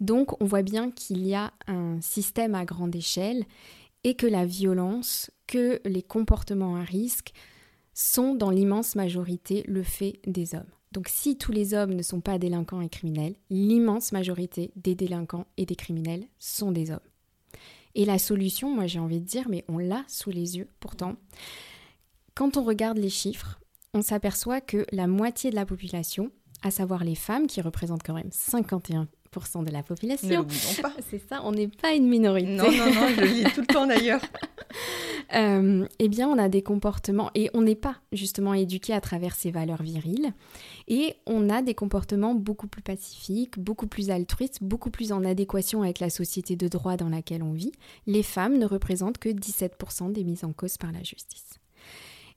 [0.00, 3.44] Donc on voit bien qu'il y a un système à grande échelle
[4.04, 7.32] et que la violence, que les comportements à risque
[7.94, 10.70] sont dans l'immense majorité le fait des hommes.
[10.92, 15.46] Donc si tous les hommes ne sont pas délinquants et criminels, l'immense majorité des délinquants
[15.56, 17.00] et des criminels sont des hommes.
[17.94, 21.16] Et la solution, moi j'ai envie de dire, mais on l'a sous les yeux pourtant.
[22.34, 23.60] Quand on regarde les chiffres,
[23.92, 26.30] on s'aperçoit que la moitié de la population,
[26.62, 29.08] à savoir les femmes qui représentent quand même 51
[29.62, 30.46] de la population.
[31.10, 32.48] C'est ça, on n'est pas une minorité.
[32.48, 34.20] Non, non, non, je le dis tout le temps d'ailleurs.
[35.34, 39.34] euh, eh bien, on a des comportements, et on n'est pas justement éduqué à travers
[39.34, 40.32] ces valeurs viriles,
[40.88, 45.82] et on a des comportements beaucoup plus pacifiques, beaucoup plus altruistes, beaucoup plus en adéquation
[45.82, 47.72] avec la société de droit dans laquelle on vit.
[48.06, 51.58] Les femmes ne représentent que 17% des mises en cause par la justice.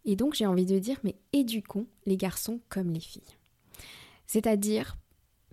[0.05, 3.37] Et donc j'ai envie de dire, mais éduquons les garçons comme les filles.
[4.25, 4.97] C'est-à-dire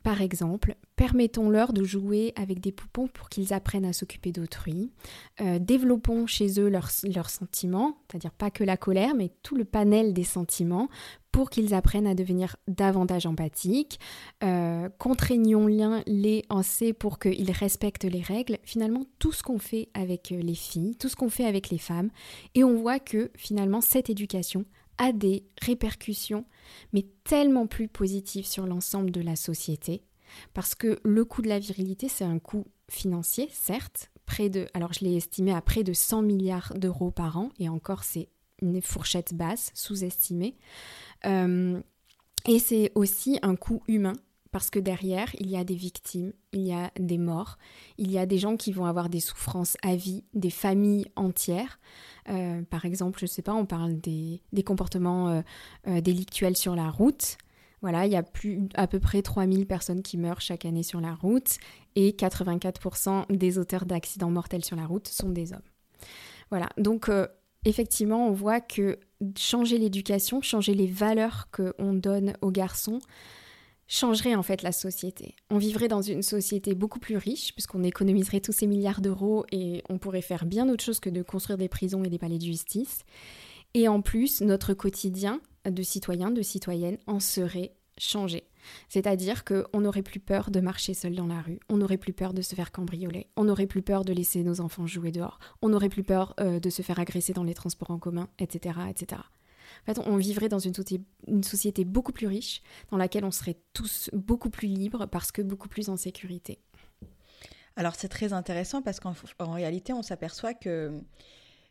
[0.05, 4.93] par exemple, permettons-leur de jouer avec des poupons pour qu'ils apprennent à s'occuper d'autrui.
[5.41, 6.91] Euh, développons chez eux leurs,
[7.31, 10.91] sentiments, c'est-à-dire pas que la colère, mais tout le panel des sentiments
[11.33, 13.99] pour qu'ils apprennent à devenir davantage empathiques.
[14.45, 18.59] Euh, Contraignons-les en C pour qu'ils respectent les règles.
[18.63, 21.79] Finalement, tout ce qu'on fait avec euh, les filles, tout ce qu'on fait avec les
[21.79, 22.11] femmes.
[22.55, 24.67] Et on voit que finalement, cette éducation
[24.99, 26.45] a des répercussions,
[26.93, 30.03] mais tellement plus positives sur l'ensemble de la société.
[30.53, 34.93] Parce que le coût de la virilité, c'est un coût financier, certes, près de, alors
[34.93, 38.29] je l'ai estimé à près de 100 milliards d'euros par an, et encore c'est
[38.63, 40.57] une fourchette basse, sous-estimée.
[41.27, 41.81] Euh,
[42.47, 44.15] et c'est aussi un coût humain,
[44.55, 47.59] parce que derrière, il y a des victimes, il y a des morts,
[47.99, 51.81] il y a des gens qui vont avoir des souffrances à vie, des familles entières.
[52.29, 55.43] Euh, par exemple, je ne sais pas, on parle des, comportements euh,
[55.89, 57.37] euh, délictuels sur la route.
[57.83, 61.01] Voilà, il y a plus, à peu près 3000 personnes qui meurent chaque année sur
[61.01, 61.57] la route
[61.97, 65.67] et 84% des auteurs d'accidents mortels sur la route sont des hommes.
[66.51, 67.11] Voilà, donc
[67.65, 69.01] effectivement, on voit que
[69.37, 73.01] changer l'éducation, changer les valeurs qu'on donne aux garçons,
[73.95, 75.37] changerait en fait la société.
[75.51, 79.83] On vivrait dans une société beaucoup plus riche puisqu'on économiserait tous ces milliards d'euros et
[79.89, 82.45] on pourrait faire bien autre chose que de construire des prisons et des palais de
[82.45, 83.01] justice.
[83.75, 88.45] Et en plus, notre quotidien de citoyens, de citoyennes en serait changé.
[88.89, 92.33] C'est-à-dire qu'on n'aurait plus peur de marcher seul dans la rue, on n'aurait plus peur
[92.33, 95.69] de se faire cambrioler, on n'aurait plus peur de laisser nos enfants jouer dehors, on
[95.69, 98.79] n'aurait plus peur euh, de se faire agresser dans les transports en commun, etc.
[98.89, 99.21] etc.
[99.87, 100.73] En fait, on vivrait dans une,
[101.43, 105.69] société beaucoup plus riche, dans laquelle on serait tous beaucoup plus libres parce que beaucoup
[105.69, 106.59] plus en sécurité.
[107.77, 111.03] Alors c'est très intéressant parce qu'en réalité, on s'aperçoit que,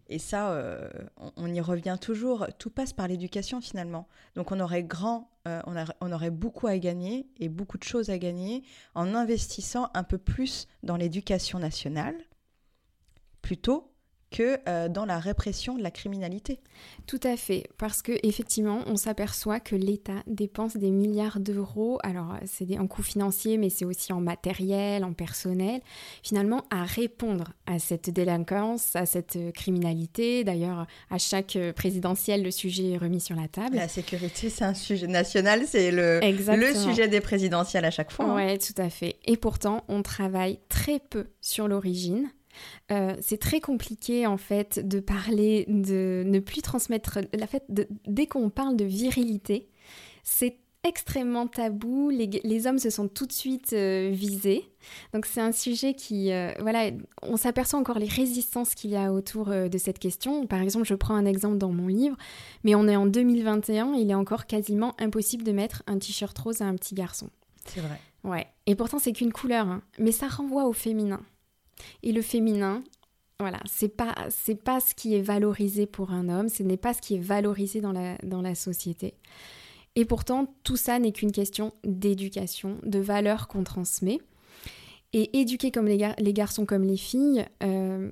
[0.09, 0.89] et ça, euh,
[1.37, 4.07] on, y revient toujours, tout passe par l'éducation finalement.
[4.35, 8.09] Donc on aurait grand, euh, on, on, aurait beaucoup à gagner et beaucoup de choses
[8.11, 12.15] à gagner en investissant un peu plus dans l'éducation nationale,
[13.41, 13.92] plutôt
[14.33, 16.59] que euh, dans la répression de la criminalité.
[17.05, 21.99] Tout à fait, parce que effectivement, on s'aperçoit que l'État dépense des milliards d'euros.
[22.03, 25.81] Alors, c'est un coût financier, mais c'est aussi en matériel, en personnel,
[26.23, 30.43] finalement, à répondre à cette délinquance, à cette criminalité.
[30.43, 33.75] D'ailleurs, à chaque présidentielle, le sujet est remis sur la table.
[33.75, 38.25] La sécurité, c'est un sujet national, c'est le, le sujet des présidentielles à chaque fois.
[38.25, 38.35] Hein.
[38.35, 39.17] Oui, tout à fait.
[39.25, 42.31] Et pourtant, on travaille très peu sur l'origine
[42.91, 47.63] euh, c'est très compliqué en fait de parler, de ne plus transmettre la fait
[48.07, 49.69] dès qu'on parle de virilité,
[50.23, 54.65] c'est extrêmement tabou, les, hommes se sont tout de suite euh, visés.
[55.13, 59.13] Donc c'est un sujet qui, euh, voilà, on s'aperçoit encore les résistances qu'il y a
[59.13, 60.45] autour de cette question.
[60.45, 62.17] Par exemple, je prends un exemple dans mon livre,
[62.65, 66.61] mais on est en 2021, il est encore quasiment impossible de mettre un t-shirt rose
[66.61, 67.29] à un petit garçon.
[67.65, 67.99] C'est vrai.
[68.23, 68.47] Ouais.
[68.65, 69.81] Et pourtant c'est qu'une couleur, hein.
[69.99, 71.21] mais ça renvoie au féminin.
[72.01, 72.83] Et le féminin,
[73.39, 76.93] voilà, c'est pas c'est pas ce qui est valorisé pour un homme, ce n'est pas
[76.93, 79.15] ce qui est valorisé dans la, dans la société.
[79.95, 84.19] Et pourtant, tout ça n'est qu'une question d'éducation, de valeurs qu'on transmet.
[85.15, 88.11] Et éduquer comme les, les garçons comme les filles, euh,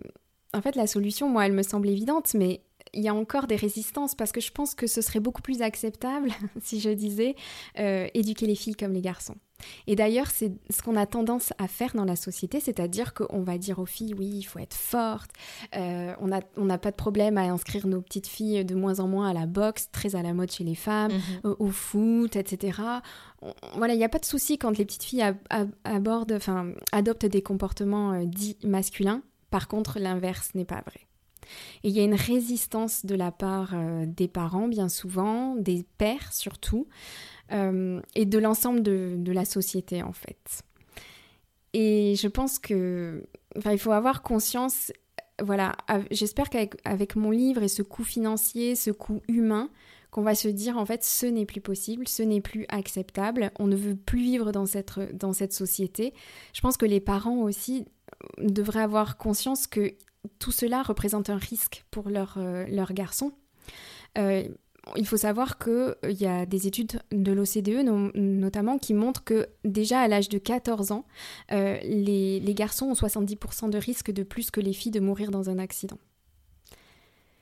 [0.53, 2.61] en fait, la solution, moi, elle me semble évidente, mais
[2.93, 5.61] il y a encore des résistances parce que je pense que ce serait beaucoup plus
[5.61, 7.35] acceptable si je disais
[7.79, 9.35] euh, éduquer les filles comme les garçons.
[9.85, 13.59] Et d'ailleurs, c'est ce qu'on a tendance à faire dans la société, c'est-à-dire qu'on va
[13.59, 15.29] dire aux filles, oui, il faut être forte,
[15.75, 19.07] euh, on n'a on pas de problème à inscrire nos petites filles de moins en
[19.07, 21.55] moins à la boxe, très à la mode chez les femmes, mhm.
[21.59, 22.79] au, foot, etc.
[23.75, 25.31] voilà, il n'y a pas de souci quand les petites filles
[25.83, 26.39] abordent,
[26.91, 29.21] adoptent des comportements euh, dits masculins.
[29.51, 31.01] Par contre, l'inverse n'est pas vrai.
[31.83, 35.85] Et il y a une résistance de la part euh, des parents, bien souvent, des
[35.97, 36.87] pères surtout,
[37.51, 40.63] euh, et de l'ensemble de, la société, en fait.
[41.73, 43.25] Et je pense que,
[43.65, 44.91] il faut avoir conscience,
[45.41, 45.75] voilà,
[46.11, 49.69] j'espère qu'avec mon livre et ce coût financier, ce coût humain,
[50.11, 53.67] qu'on va se dire en fait ce n'est plus possible, ce n'est plus acceptable, on
[53.67, 56.13] ne veut plus vivre dans cette, dans cette société.
[56.53, 57.85] Je pense que les parents aussi
[58.37, 59.93] devraient avoir conscience que
[60.39, 63.31] tout cela représente un risque pour leur, euh, leur garçon.
[64.17, 64.43] Euh,
[64.95, 69.47] il faut savoir qu'il euh, y a des études de l'OCDE notamment qui montrent que
[69.63, 71.05] déjà à l'âge de 14 ans,
[71.51, 75.49] les, les, garçons ont 70% de risque de plus que les filles de mourir dans
[75.49, 75.99] un accident.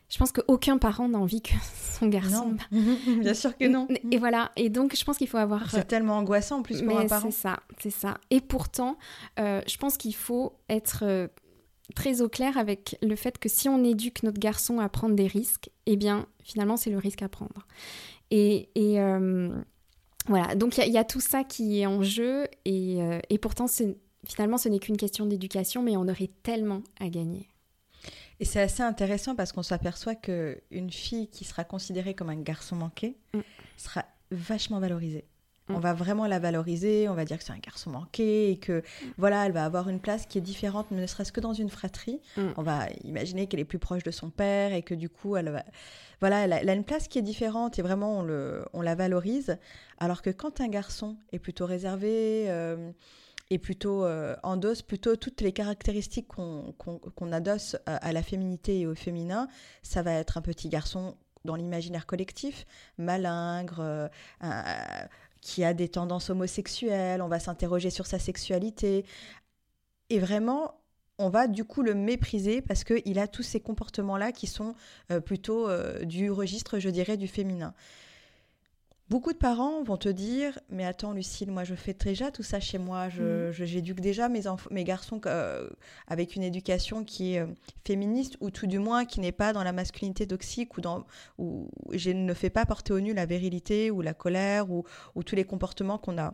[0.09, 1.53] Je pense qu'aucun parent n'a envie que
[1.99, 2.57] son garçon.
[2.71, 2.97] Non.
[3.21, 3.87] Bien sûr que non.
[4.11, 4.51] Et voilà.
[4.57, 5.69] Et donc, je pense qu'il faut avoir.
[5.69, 7.29] C'est tellement angoissant en plus pour un parent.
[7.31, 8.17] C'est ça, c'est ça.
[8.31, 8.97] Et pourtant,
[9.37, 11.29] je pense qu'il faut être
[11.95, 15.27] très au clair avec le fait que si on éduque notre garçon à prendre des
[15.27, 17.67] risques, eh bien, finalement, c'est le risque à prendre.
[18.31, 19.49] Et, euh,
[20.27, 23.65] voilà, donc il y, a tout ça qui est en jeu, et, euh, et pourtant,
[24.25, 27.49] finalement, ce n'est qu'une question d'éducation, mais on aurait tellement à gagner.
[28.39, 32.75] Et c'est assez intéressant parce qu'on s'aperçoit qu'une fille qui sera considérée comme un garçon
[32.75, 33.39] manqué mm.
[33.77, 35.25] sera vachement valorisée.
[35.69, 35.81] On mm.
[35.81, 38.81] va vraiment la valoriser, on va dire que c'est un garçon manqué et que
[39.17, 42.21] voilà, elle va avoir une place qui est différente, ne serait-ce que dans une fratrie.
[42.37, 42.41] Mm.
[42.57, 45.49] On va imaginer qu'elle est plus proche de son père et que du coup, elle
[45.49, 45.63] va,
[46.19, 49.57] voilà, elle a, une place qui est différente et vraiment on, le, on la valorise.
[49.99, 52.91] Alors que quand un garçon est plutôt réservé euh,
[53.49, 58.95] et plutôt euh, endosse plutôt toutes les caractéristiques qu'on adosse à, la féminité et au
[58.95, 59.47] féminin,
[59.81, 62.65] ça va être un petit garçon dans l'imaginaire collectif,
[62.97, 64.07] malingre, euh,
[65.41, 69.05] qui a des tendances homosexuelles, on va s'interroger sur sa sexualité.
[70.09, 70.75] Et vraiment,
[71.17, 74.73] on va du coup le mépriser parce qu'il a tous ces comportements-là qui sont
[75.11, 77.73] euh, plutôt euh, du registre, je dirais, du féminin.
[79.09, 82.59] Beaucoup de parents vont te dire Mais attends, Lucille, moi je fais déjà tout ça
[82.59, 83.09] chez moi.
[83.09, 83.51] Je, mm.
[83.51, 85.67] j'éduque déjà mes, mes garçons euh,
[86.07, 87.47] avec une éducation qui est euh,
[87.85, 91.05] féministe ou tout du moins qui n'est pas dans la masculinité toxique ou dans,
[91.39, 94.83] où je ne fais pas porter au nu la virilité ou la colère ou,
[95.15, 96.31] ou tous les comportements qu'on a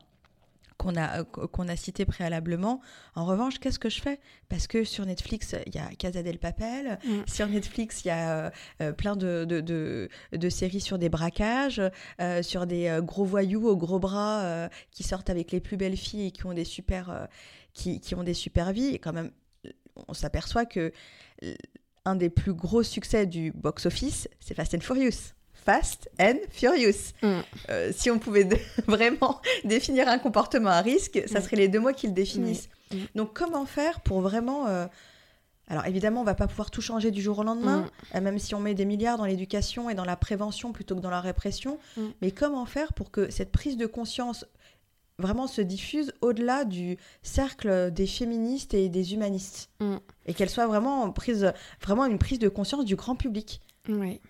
[0.77, 2.81] qu'on a, euh, qu'on a cité préalablement.
[3.15, 4.19] En revanche, qu'est-ce que je fais?
[4.49, 6.99] Parce que sur Netflix, il y a Casa del Papel.
[7.03, 7.21] Mm.
[7.27, 8.49] Sur Netflix, il y a euh,
[8.81, 11.81] euh, plein de, de, de, séries sur des braquages,
[12.41, 16.31] sur des gros voyous aux gros bras qui sortent avec les plus belles filles et
[16.31, 17.27] qui ont des super,
[17.73, 18.87] qui, qui ont des super vies.
[18.87, 19.31] Et quand même,
[20.07, 20.93] on s'aperçoit que
[22.05, 25.34] un des plus gros succès du box-office, c'est Fast and Furious.
[25.65, 27.13] Fast and Furious.
[27.23, 27.39] Mm.
[27.69, 28.47] Euh, si on pouvait
[28.87, 31.43] vraiment définir un comportement à risque, ça mm.
[31.43, 32.69] serait les deux mots qui le définissent.
[32.91, 32.97] Mm.
[33.15, 34.67] Donc comment faire pour vraiment...
[34.67, 34.85] Euh,
[35.67, 38.53] alors évidemment, on va pas pouvoir tout changer du jour au lendemain, euh, même si
[38.53, 41.79] on met des milliards dans l'éducation et dans la prévention plutôt que dans la répression.
[42.21, 44.45] Mais comment faire pour que cette prise de conscience
[45.17, 49.71] vraiment se diffuse au-delà du cercle des féministes et des humanistes?
[50.27, 51.51] Et qu'elle soit vraiment prise,
[51.81, 53.59] vraiment une prise de conscience du grand public.
[53.89, 54.21] Oui.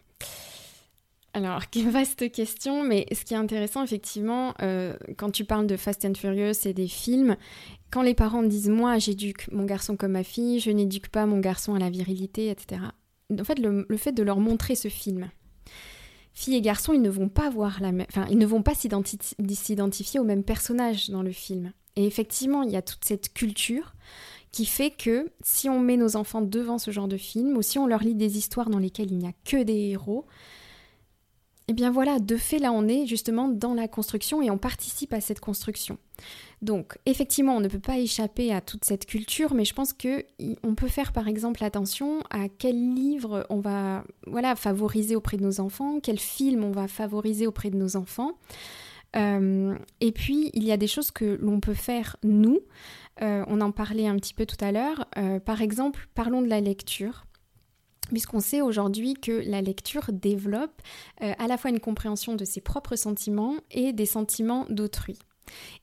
[1.36, 6.06] Alors, vaste question, mais ce qui est intéressant, effectivement, euh, quand tu parles de Fast
[6.06, 7.36] and Furious et des films,
[7.92, 11.40] quand les parents disent Moi, j'éduque mon garçon comme ma fille, je n'éduque pas mon
[11.40, 12.82] garçon à la virilité, etc.
[13.38, 15.30] En fait, le, fait de leur montrer ce film,
[16.34, 18.08] filles et garçons, ils ne vont pas voir la même.
[18.10, 21.74] Enfin, ils ne vont pas s'identifier au même personnage dans le film.
[21.98, 23.94] Et effectivement, il y a toute cette culture
[24.54, 27.78] qui fait que si on met nos enfants devant ce genre de film, ou si
[27.78, 30.26] on leur lit des histoires dans lesquelles il n'y a que des héros,
[31.68, 35.14] eh bien voilà, de fait, là, on est justement dans la construction et on participe
[35.14, 35.98] à cette construction.
[36.62, 40.26] Donc, effectivement, on ne peut pas échapper à toute cette culture, mais je pense que
[40.64, 44.04] on peut faire, par exemple, attention à quel livre on va,
[44.56, 48.34] favoriser auprès de nos enfants, quel film on va favoriser auprès de nos enfants.
[49.16, 52.60] Euh, et puis, il y a des choses que l'on peut faire nous.
[53.22, 55.08] Euh, on en parlait un petit peu tout à l'heure.
[55.18, 57.25] Euh, par exemple, parlons de la lecture
[58.10, 60.82] puisqu'on sait aujourd'hui que la lecture développe
[61.22, 65.18] euh, à la fois une compréhension de ses propres sentiments et des sentiments d'autrui.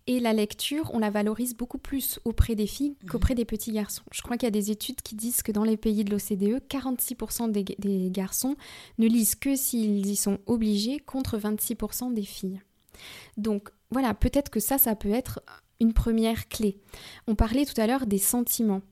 [0.07, 3.11] Et la lecture, on la valorise beaucoup plus auprès des filles mhm.
[3.11, 4.03] qu'auprès des petits garçons.
[4.13, 6.63] Je crois qu'il y a des études qui disent que dans les pays de l'OCDE,
[6.69, 8.57] 46% des, garçons
[8.99, 12.61] ne lisent que s'ils y sont obligés, contre 26% des filles.
[13.37, 15.41] Donc voilà, peut-être que ça, ça peut être
[15.83, 16.79] une première clé.
[17.27, 18.83] On parlait tout à l'heure des sentiments.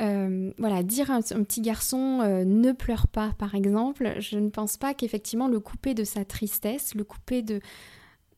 [0.00, 4.48] Euh, voilà, dire à un, petit garçon euh, ne pleure pas, par exemple, je ne
[4.48, 7.60] pense pas qu'effectivement le couper de sa tristesse, le couper de,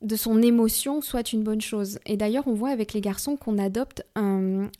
[0.00, 1.98] de son émotion soit une bonne chose.
[2.06, 4.70] Et d'ailleurs, on voit avec les garçons qu'on adopte un,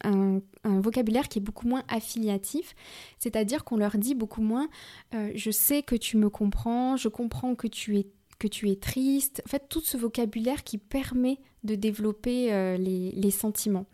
[0.64, 2.74] vocabulaire qui est beaucoup moins affiliatif,
[3.18, 4.68] c'est-à-dire qu'on leur dit beaucoup moins
[5.14, 8.06] euh, je sais que tu me comprends, je comprends que tu es
[8.38, 13.30] que tu es triste, en fait tout ce vocabulaire qui permet de développer euh, les,
[13.30, 13.86] sentiments.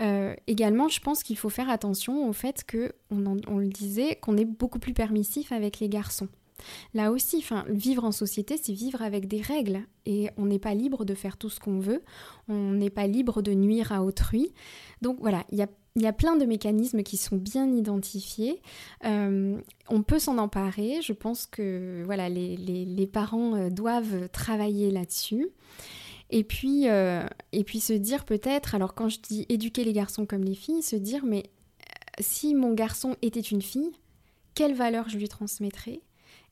[0.00, 4.36] Euh, également, je pense qu'il faut faire attention au fait que, on le disait, qu'on
[4.36, 6.28] est beaucoup plus permissif avec les garçons.
[6.92, 10.74] Là aussi, enfin, vivre en société, c'est vivre avec des règles et on n'est pas
[10.74, 12.02] libre de faire tout ce qu'on veut,
[12.48, 14.52] on n'est pas libre de nuire à autrui.
[15.02, 18.60] Donc voilà, il y a, plein de mécanismes qui sont bien identifiés.
[19.04, 21.00] Euh, on peut s'en emparer.
[21.02, 25.48] Je pense que voilà, les, parents doivent travailler là-dessus.
[26.30, 30.26] Et puis, euh, et puis se dire peut-être, alors quand je dis éduquer les garçons
[30.26, 31.44] comme les filles, se dire mais
[32.20, 33.92] si mon garçon était une fille,
[34.54, 36.00] quelle valeur je lui transmettrais?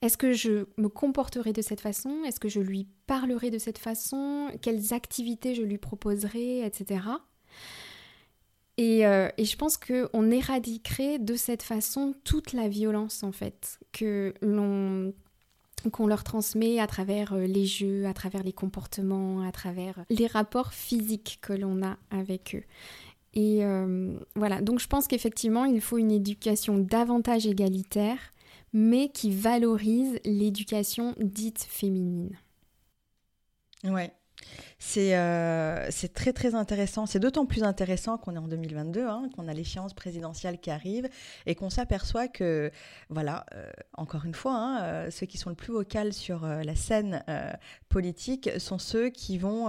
[0.03, 2.25] Est-ce que je me comporterai de cette façon?
[2.25, 4.49] Est-ce que je lui parlerai de cette façon?
[4.61, 7.01] Quelles activités je lui proposerai, etc.
[8.81, 14.35] Euh, et, je pense qu'on éradiquerait de cette façon toute la violence, en fait, que
[14.43, 15.13] l'on
[15.91, 20.27] qu'on leur transmet à travers euh, les jeux, à travers les comportements, à travers les
[20.27, 22.65] rapports physiques que l'on a avec eux.
[23.35, 28.19] Et euh, voilà, donc je pense qu'effectivement, il faut une éducation davantage égalitaire
[28.73, 32.37] mais qui valorise l'éducation dite féminine.
[33.85, 34.13] Ouais.
[34.85, 37.07] C'est euh, très très intéressant.
[37.07, 41.09] C'est d'autant plus intéressant qu'on est en 2022, hein, qu'on a l'échéance présidentielle qui arrive
[41.47, 42.73] et qu'on s'aperçoit que,
[43.09, 46.75] voilà, euh, encore une fois, hein, euh, ceux qui sont le plus vocaux sur la
[46.75, 47.23] scène
[47.89, 49.69] politique sont ceux qui vont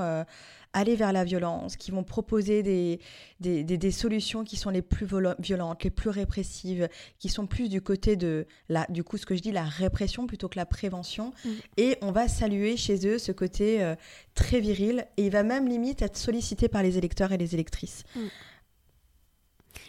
[0.73, 2.99] aller vers la violence, qui vont proposer des,
[3.39, 5.05] des, solutions qui sont les plus
[5.39, 9.36] violentes, les plus répressives, qui sont plus du côté de, la, du coup, ce que
[9.36, 11.31] je dis, la répression plutôt que la prévention.
[11.45, 11.49] Mm.
[11.77, 13.95] Et on va saluer chez eux ce côté euh,
[14.33, 18.03] très viril, et il va même limite être sollicité par les électeurs et les électrices.
[18.15, 18.19] Mm.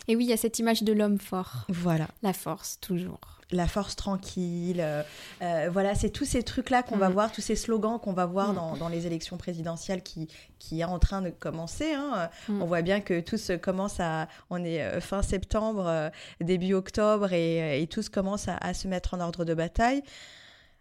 [0.08, 1.64] Et oui, il y a cette image de l'homme fort.
[1.68, 2.08] Voilà.
[2.22, 4.80] La force, toujours la force tranquille.
[4.80, 5.02] Euh,
[5.42, 7.12] euh, voilà, c'est tous ces trucs-là qu'on va mm.
[7.12, 8.78] voir, tous ces slogans qu'on va voir mm.
[8.78, 11.92] dans, les élections présidentielles qui, qui est en train de commencer.
[11.92, 12.28] Hein.
[12.48, 12.62] Mm.
[12.62, 14.28] On voit bien que tout se commence à...
[14.50, 19.14] On est euh, fin septembre, début octobre, et, et tout se commence à, se mettre
[19.14, 20.02] en ordre de bataille.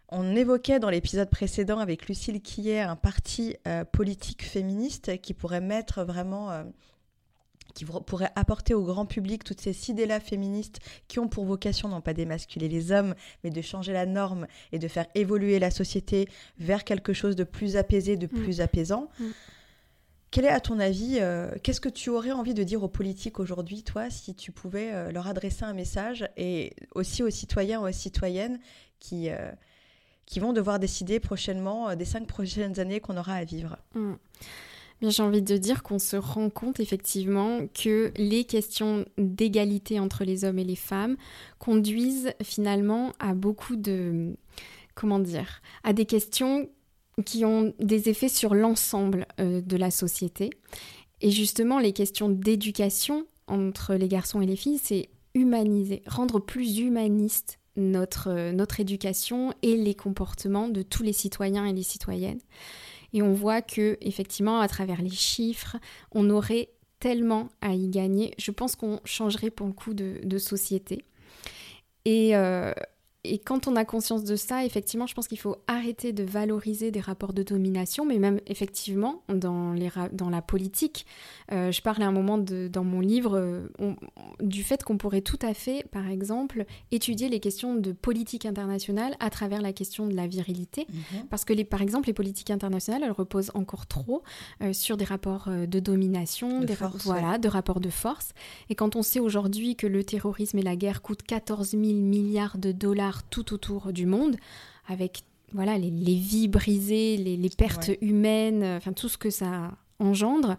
[0.08, 3.56] On évoquait dans l'épisode précédent avec Lucille Quillet un parti
[3.92, 6.50] politique féministe qui pourrait mettre vraiment
[7.74, 12.00] qui pourrait apporter au grand public toutes ces idées-là féministes qui ont pour vocation non
[12.00, 16.28] pas d'émasculer les hommes, mais de changer la norme et de faire évoluer la société
[16.58, 18.42] vers quelque chose de plus apaisé, de mm.
[18.42, 19.08] plus apaisant.
[19.18, 19.24] Mm.
[20.30, 23.38] Quel est, à ton avis, euh, qu'est-ce que tu aurais envie de dire aux politiques
[23.38, 27.86] aujourd'hui, toi, si tu pouvais euh, leur adresser un message et aussi aux citoyens ou
[27.86, 28.58] aux citoyennes
[28.98, 29.52] qui, euh,
[30.26, 33.76] qui vont devoir décider prochainement des cinq prochaines années qu'on aura à vivre?
[35.02, 40.44] J'ai envie de dire qu'on se rend compte effectivement que les questions d'égalité entre les
[40.44, 41.16] hommes et les femmes
[41.58, 44.34] conduisent finalement à beaucoup de...
[44.94, 46.68] comment dire À des questions
[47.24, 50.50] qui ont des effets sur l'ensemble euh, de la société.
[51.20, 56.78] Et justement, les questions d'éducation entre les garçons et les filles, c'est humaniser, rendre plus
[56.78, 62.40] humaniste notre, euh, notre éducation et les comportements de tous les citoyens et les citoyennes.
[63.14, 65.76] Et on voit que, effectivement, à travers les chiffres,
[66.12, 68.34] on aurait tellement à y gagner.
[68.38, 71.04] Je pense qu'on changerait pour le coup de, société.
[72.04, 72.72] Et, euh,
[73.24, 76.90] et quand on a conscience de ça, effectivement, je pense qu'il faut arrêter de valoriser
[76.90, 81.06] des rapports de domination, mais même effectivement dans, les dans la politique.
[81.50, 83.94] Euh, je parlais un moment de, dans mon livre euh,
[84.40, 89.16] du fait qu'on pourrait tout à fait, par exemple, étudier les questions de politique internationale
[89.20, 90.86] à travers la question de la virilité.
[90.90, 91.26] Mhm.
[91.30, 94.22] Parce que, les, par exemple, les politiques internationales, elles reposent encore trop
[94.62, 98.32] euh, sur des rapports de domination, de des force, voilà, de rapports de force.
[98.68, 102.58] Et quand on sait aujourd'hui que le terrorisme et la guerre coûtent 14 000 milliards
[102.58, 104.36] de dollars tout autour du monde,
[104.86, 110.56] avec voilà les, vies brisées, les, pertes humaines, enfin tout ce que ça engendre.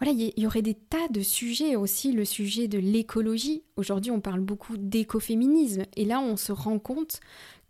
[0.00, 3.64] Voilà, il y, aurait des tas de sujets aussi, le sujet de l'écologie.
[3.76, 7.18] Aujourd'hui, on parle beaucoup d'écoféminisme, et là, on se rend compte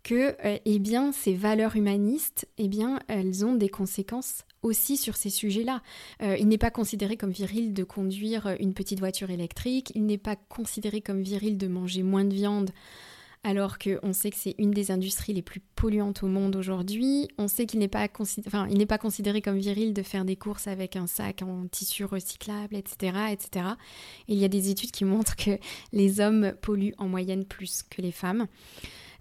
[0.03, 5.15] que, euh, eh bien, ces valeurs humanistes, eh bien, elles ont des conséquences aussi sur
[5.15, 5.81] ces sujets-là.
[6.21, 10.17] Euh, il n'est pas considéré comme viril de conduire une petite voiture électrique, il n'est
[10.19, 12.69] pas considéré comme viril de manger moins de viande
[13.43, 17.29] alors qu'on sait que c'est une des industries les plus polluantes au monde aujourd'hui.
[17.37, 21.07] On sait qu'il n'est pas, pas considéré comme viril de faire des courses avec un
[21.07, 23.65] sac en tissu recyclable, etc., etc.
[24.27, 25.57] il y a des études qui montrent que
[25.93, 28.47] les hommes polluent en moyenne plus que les femmes.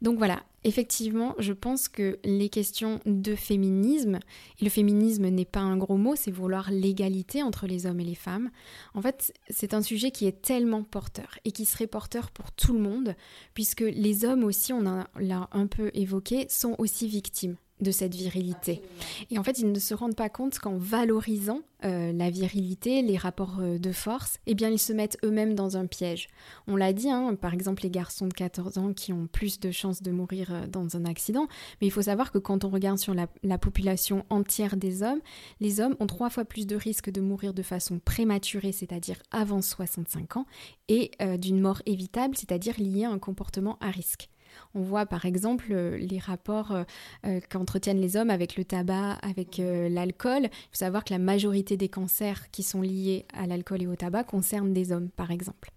[0.00, 4.20] Donc voilà, effectivement, je pense que les questions de féminisme,
[4.60, 8.04] et le féminisme n'est pas un gros mot, c'est vouloir l'égalité entre les hommes et
[8.04, 8.50] les femmes,
[8.94, 12.72] en fait, c'est un sujet qui est tellement porteur et qui serait porteur pour tout
[12.72, 13.14] le monde,
[13.54, 18.82] puisque les hommes aussi, on l'a un peu évoqué, sont aussi victimes de cette virilité.
[19.30, 23.16] Et en fait, ils ne se rendent pas compte qu'en valorisant euh, la virilité, les
[23.16, 26.26] rapports euh, de force, eh bien, ils se mettent eux-mêmes dans un piège.
[26.66, 29.70] On l'a dit, hein, par exemple, les garçons de 14 ans qui ont plus de
[29.70, 31.46] chances de mourir euh, dans un accident,
[31.80, 35.20] mais il faut savoir que quand on regarde sur la, la, population entière des hommes,
[35.60, 39.62] les hommes ont trois fois plus de risques de mourir de façon prématurée, c'est-à-dire avant
[39.62, 40.46] 65 ans,
[40.88, 44.30] et d'une mort évitable, c'est-à-dire liée à un comportement à risque.
[44.74, 46.84] On voit par exemple euh, les rapports euh,
[47.26, 50.44] euh, qu'entretiennent les hommes avec le tabac, avec l'alcool.
[50.44, 53.96] Il faut savoir que la majorité des cancers qui sont liés à l'alcool et au
[53.96, 55.70] tabac concernent des hommes, par exemple.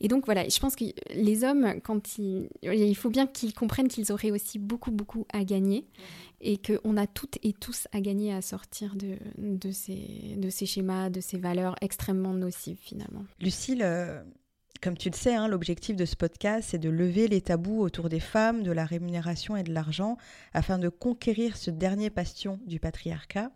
[0.00, 3.88] Et donc voilà, je pense que les hommes, quand ils, il faut bien qu'ils comprennent
[3.88, 5.86] qu'ils auraient aussi beaucoup, beaucoup à gagner
[6.40, 10.66] et qu'on a toutes et tous à gagner à sortir de, de, ces, de ces
[10.66, 13.24] schémas, de ces valeurs extrêmement nocives finalement.
[13.40, 13.84] Lucille,
[14.82, 18.08] comme tu le sais, hein, l'objectif de ce podcast, c'est de lever les tabous autour
[18.08, 20.18] des femmes, de la rémunération et de l'argent,
[20.52, 23.52] afin de conquérir ce dernier bastion du patriarcat.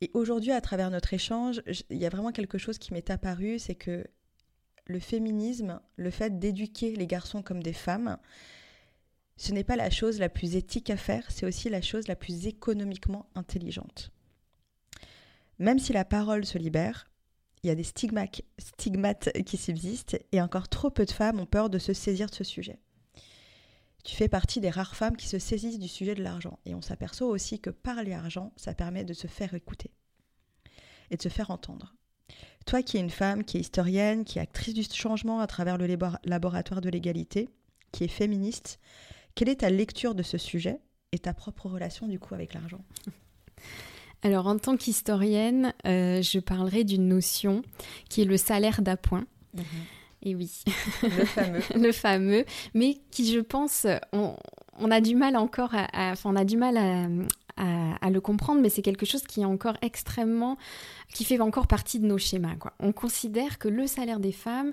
[0.00, 3.60] Et aujourd'hui, à travers notre échange, il y a vraiment quelque chose qui m'est apparu,
[3.60, 4.04] c'est que
[4.86, 8.18] le féminisme, le fait d'éduquer les garçons comme des femmes,
[9.36, 12.16] ce n'est pas la chose la plus éthique à faire, c'est aussi la chose la
[12.16, 14.10] plus économiquement intelligente.
[15.60, 17.09] Même si la parole se libère,
[17.62, 18.42] il y a des stigmates,
[19.44, 22.44] qui subsistent et encore trop peu de femmes ont peur de se saisir de ce
[22.44, 22.78] sujet.
[24.02, 26.80] Tu fais partie des rares femmes qui se saisissent du sujet de l'argent et on
[26.80, 29.90] s'aperçoit aussi que parler argent, ça permet de se faire écouter
[31.10, 31.94] et de se faire entendre.
[32.64, 35.76] Toi qui es une femme, qui est historienne, qui est actrice du changement à travers
[35.76, 35.86] le
[36.24, 37.50] laboratoire de l'égalité,
[37.92, 38.80] qui est féministe,
[39.34, 40.80] quelle est ta lecture de ce sujet
[41.12, 42.84] et ta propre relation du coup avec l'argent?
[44.22, 47.62] alors en tant qu'historienne, euh, je parlerai d'une notion
[48.08, 49.24] qui est le salaire d'appoint.
[49.54, 49.64] Mhm.
[50.22, 50.50] Et oui,
[51.02, 51.60] le fameux.
[51.74, 52.44] le fameux,
[52.74, 57.06] mais qui je pense, on, a du mal encore à, on a du mal à,
[57.60, 60.56] à, le comprendre, mais c'est quelque chose qui est encore extrêmement,
[61.12, 62.56] qui fait encore partie de nos schémas.
[62.56, 62.72] Quoi.
[62.80, 64.72] On considère que le salaire des femmes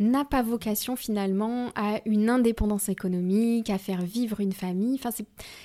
[0.00, 4.94] n'a pas vocation finalement à une indépendance économique, à faire vivre une famille.
[4.94, 5.10] Enfin,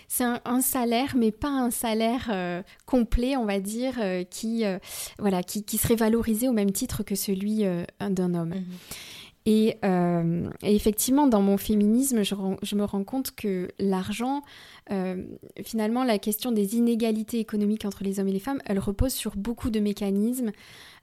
[0.07, 4.77] c'est un, salaire, mais pas un salaire euh, complet, on va dire, euh, qui, euh,
[5.17, 7.63] voilà, qui, qui, serait valorisé au même titre que celui
[7.99, 8.49] d'un homme.
[8.49, 8.63] Mmh.
[9.45, 9.77] Et,
[10.61, 14.43] effectivement, dans mon féminisme, je, je me rends compte que l'argent
[14.91, 15.23] euh,
[15.63, 19.35] finalement, la question des inégalités économiques entre les hommes et les femmes, elle repose sur
[19.35, 20.51] beaucoup de mécanismes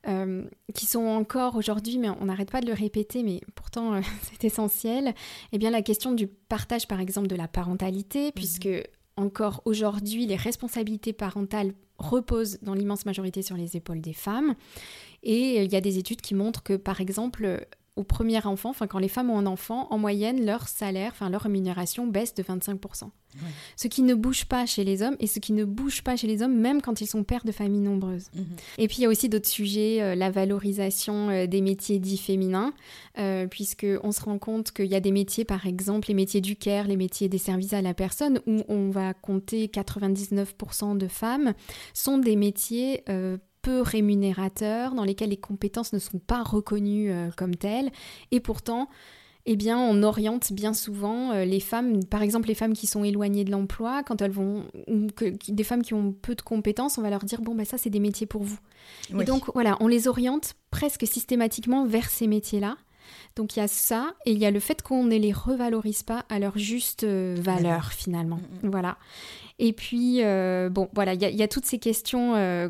[0.09, 4.01] euh, qui sont encore aujourd'hui, mais on n'arrête pas de le répéter, mais pourtant euh,
[4.22, 5.14] c'est essentiel.
[5.53, 8.32] Eh bien, la question du partage, par exemple, de la parentalité, mhm.
[8.32, 8.68] puisque
[9.16, 14.55] encore aujourd'hui, les responsabilités parentales reposent dans l'immense majorité sur les épaules des femmes.
[15.22, 17.66] Et il y a des études qui montrent que, par exemple,
[17.97, 21.30] au premier enfant, enfin quand les femmes ont un enfant, en moyenne, leur salaire, enfin
[21.30, 23.11] leur rémunération baisse de 25%.
[23.76, 26.26] Ce qui ne bouge pas chez les hommes et ce qui ne bouge pas chez
[26.26, 28.30] les hommes même quand ils sont pères de familles nombreuses.
[28.34, 28.47] Mhm.
[28.78, 32.18] Et puis il y a aussi d'autres sujets, euh, la valorisation euh, des métiers dits
[32.18, 32.72] féminins,
[33.18, 36.57] euh, puisqu'on se rend compte qu'il y a des métiers, par exemple les métiers du
[36.57, 41.55] care, les métiers des services à la personne, où on va compter 99% de femmes,
[41.92, 43.05] sont des métiers
[43.66, 47.90] peu rémunérateurs, dans lesquels les compétences ne sont pas reconnues euh, comme telles.
[48.30, 48.88] Et pourtant,
[49.44, 53.02] eh bien, on oriente bien souvent euh, les femmes, par exemple les femmes qui sont
[53.02, 56.96] éloignées de l'emploi, quand elles vont, ou que, des femmes qui ont peu de compétences,
[56.96, 58.58] on va leur dire bon ben ça c'est des métiers pour vous.
[59.18, 62.76] Et donc voilà, on les oriente presque systématiquement vers ces métiers-là.
[63.34, 66.02] Donc il y a ça et il y a le fait qu'on ne les revalorise
[66.02, 68.36] pas à leur juste euh, valeur finalement.
[68.62, 68.70] Mm, mm.
[68.70, 68.96] Voilà.
[69.59, 72.68] Et puis, euh, bon, voilà, il y, a toutes ces questions euh,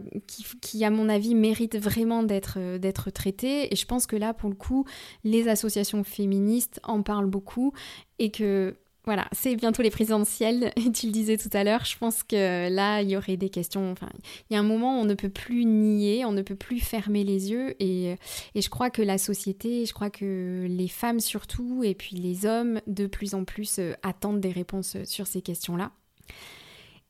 [0.60, 3.72] qui, à mon avis, méritent vraiment euh, d'être traitées.
[3.72, 4.84] Et je pense que là, pour le coup,
[5.24, 7.72] les associations féministes en parlent beaucoup
[8.20, 12.24] et que voilà, c'est bientôt les présidentielles, tu le disais tout à l'heure, je pense
[12.24, 14.08] que là, il y aurait des questions, enfin,
[14.50, 16.80] il y a un moment où on ne peut plus nier, on ne peut plus
[16.80, 18.16] fermer les yeux, et,
[18.56, 22.46] et, je crois que la société, je crois que les femmes surtout, et puis les
[22.46, 25.92] hommes, de plus en plus, attendent des réponses sur ces questions-là.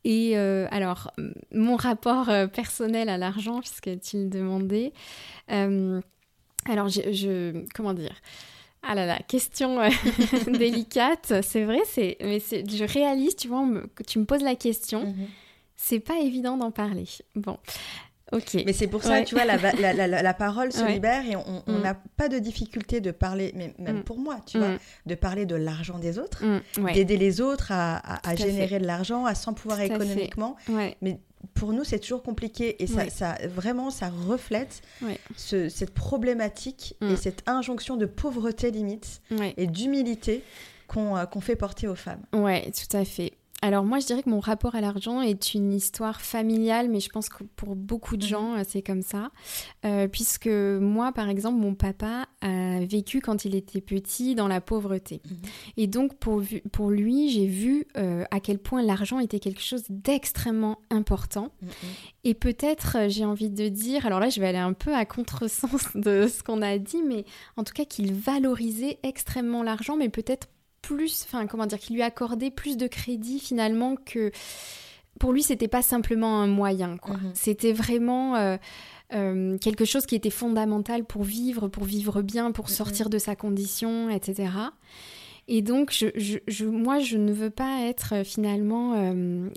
[0.08, 1.10] Et euh, alors,
[1.50, 4.92] mon rapport euh, personnel à l'argent, puisque tu le demandais,
[5.50, 6.00] euh,
[6.66, 8.14] alors je, comment dire?
[8.84, 9.80] Ah là là, question
[10.46, 11.42] délicate.
[11.42, 15.06] C'est vrai, c'est, mais je réalise, tu vois, que tu me poses la question.
[15.06, 15.26] Mhm.
[15.74, 17.08] C'est pas évident d'en parler.
[17.34, 17.58] Bon,
[18.32, 21.82] mais c'est pour ça, tu vois, la, parole se libère et on mm.
[21.82, 24.04] n'a pas de difficulté de parler, mais même mm.
[24.04, 24.78] pour moi, tu vois, mm.
[25.06, 26.42] de parler de l'argent des autres,
[26.92, 30.56] d'aider les autres à, générer de l'argent, à s'en pouvoir économiquement.
[31.02, 31.18] Mais
[31.54, 34.82] pour nous, c'est toujours compliqué et ça, ça, vraiment, ça reflète
[35.36, 39.22] cette problématique et cette injonction de pauvreté limite
[39.56, 40.42] et d'humilité
[40.96, 42.22] euh, qu'on fait porter aux femmes.
[42.32, 43.32] Ouais, tout à fait.
[43.62, 47.08] Alors moi, je dirais que mon rapport à l'argent est une histoire familiale, mais je
[47.08, 48.28] pense que pour beaucoup de mhm.
[48.28, 49.30] gens, euh, c'est comme ça.
[49.84, 54.60] Euh, puisque moi, par exemple, mon papa a vécu quand il était petit dans la
[54.60, 55.22] pauvreté.
[55.24, 55.36] Mhm.
[55.78, 59.84] Et donc, pour, pour lui, j'ai vu euh, à quel point l'argent était quelque chose
[59.88, 61.50] d'extrêmement important.
[61.62, 61.68] Mhm.
[62.24, 65.88] Et peut-être, j'ai envie de dire, alors là, je vais aller un peu à contresens
[65.94, 67.24] de ce qu'on a dit, mais
[67.56, 70.46] en tout cas qu'il valorisait extrêmement l'argent, mais peut-être
[70.86, 74.30] plus, enfin comment dire, qui lui accordait plus de crédit finalement que
[75.18, 77.16] pour lui c'était pas simplement un moyen, quoi.
[77.16, 77.30] Mhm.
[77.34, 78.56] C'était vraiment euh,
[79.14, 82.70] euh, quelque chose qui était fondamental pour vivre, pour vivre bien, pour mhm.
[82.70, 84.50] sortir de sa condition, etc.
[85.48, 89.12] Et donc, je, moi, je ne veux pas être euh, finalement,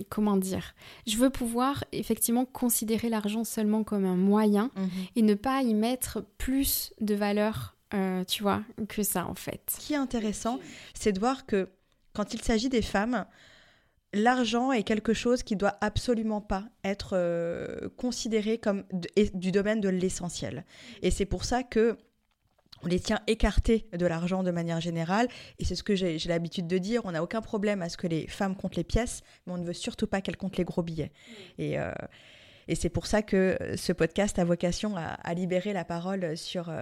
[0.08, 0.74] comment dire,
[1.06, 4.88] je veux pouvoir effectivement considérer l'argent seulement comme un moyen mhm.
[5.16, 9.60] et ne pas y mettre plus de valeur euh, tu vois, que ça en fait.
[9.70, 10.58] Ce qui est intéressant,
[10.94, 11.68] c'est de voir que
[12.12, 13.24] quand il s'agit des femmes,
[14.12, 18.84] l'argent est quelque chose qui doit absolument pas être euh, considéré comme
[19.34, 20.64] du domaine de l'essentiel.
[21.02, 21.98] Et c'est pour ça que
[22.82, 25.28] on les tient écartés de l'argent de manière générale.
[25.58, 27.02] Et c'est ce que j'ai l'habitude de dire.
[27.04, 29.66] On n'a aucun problème à ce que les femmes comptent les pièces, mais on ne
[29.66, 31.12] veut surtout pas qu'elles comptent les gros billets.
[31.58, 31.92] Et, euh,
[32.68, 36.72] et c'est pour ça que ce podcast a vocation à, libérer la parole sur,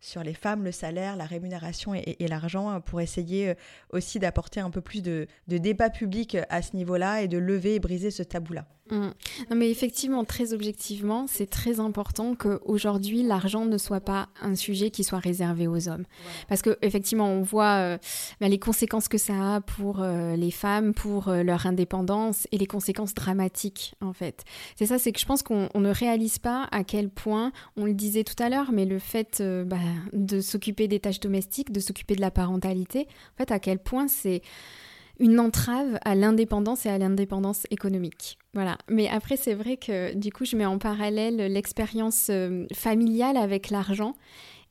[0.00, 3.54] sur les femmes, le salaire, la rémunération et, l'argent hein, pour essayer euh,
[3.90, 7.76] aussi d'apporter un peu plus de, de débat public à ce niveau-là et de lever
[7.76, 8.66] et briser ce tabou-là.
[8.90, 9.08] Mmh.
[9.50, 14.90] Non, mais effectivement, très objectivement, c'est très important qu'aujourd'hui, l'argent ne soit pas un sujet
[14.90, 16.04] qui soit réservé aux hommes.
[16.48, 17.98] Parce que effectivement, on voit euh,
[18.40, 22.66] bah, les conséquences que ça a pour euh, les femmes, pour leur indépendance et les
[22.66, 24.44] conséquences dramatiques, en fait.
[24.76, 27.94] C'est ça, c'est que je pense qu'on ne réalise pas à quel point, on le
[27.94, 29.76] disait tout à l'heure, mais le fait bah,
[30.12, 34.08] de s'occuper des tâches domestiques, de s'occuper de la parentalité, en fait, à quel point
[34.08, 34.42] c'est
[35.18, 38.38] une entrave à l'indépendance et à l'indépendance économique.
[38.54, 38.76] Voilà.
[38.88, 43.70] Mais après, c'est vrai que du coup, je mets en parallèle l'expérience euh, familiale avec
[43.70, 44.14] l'argent.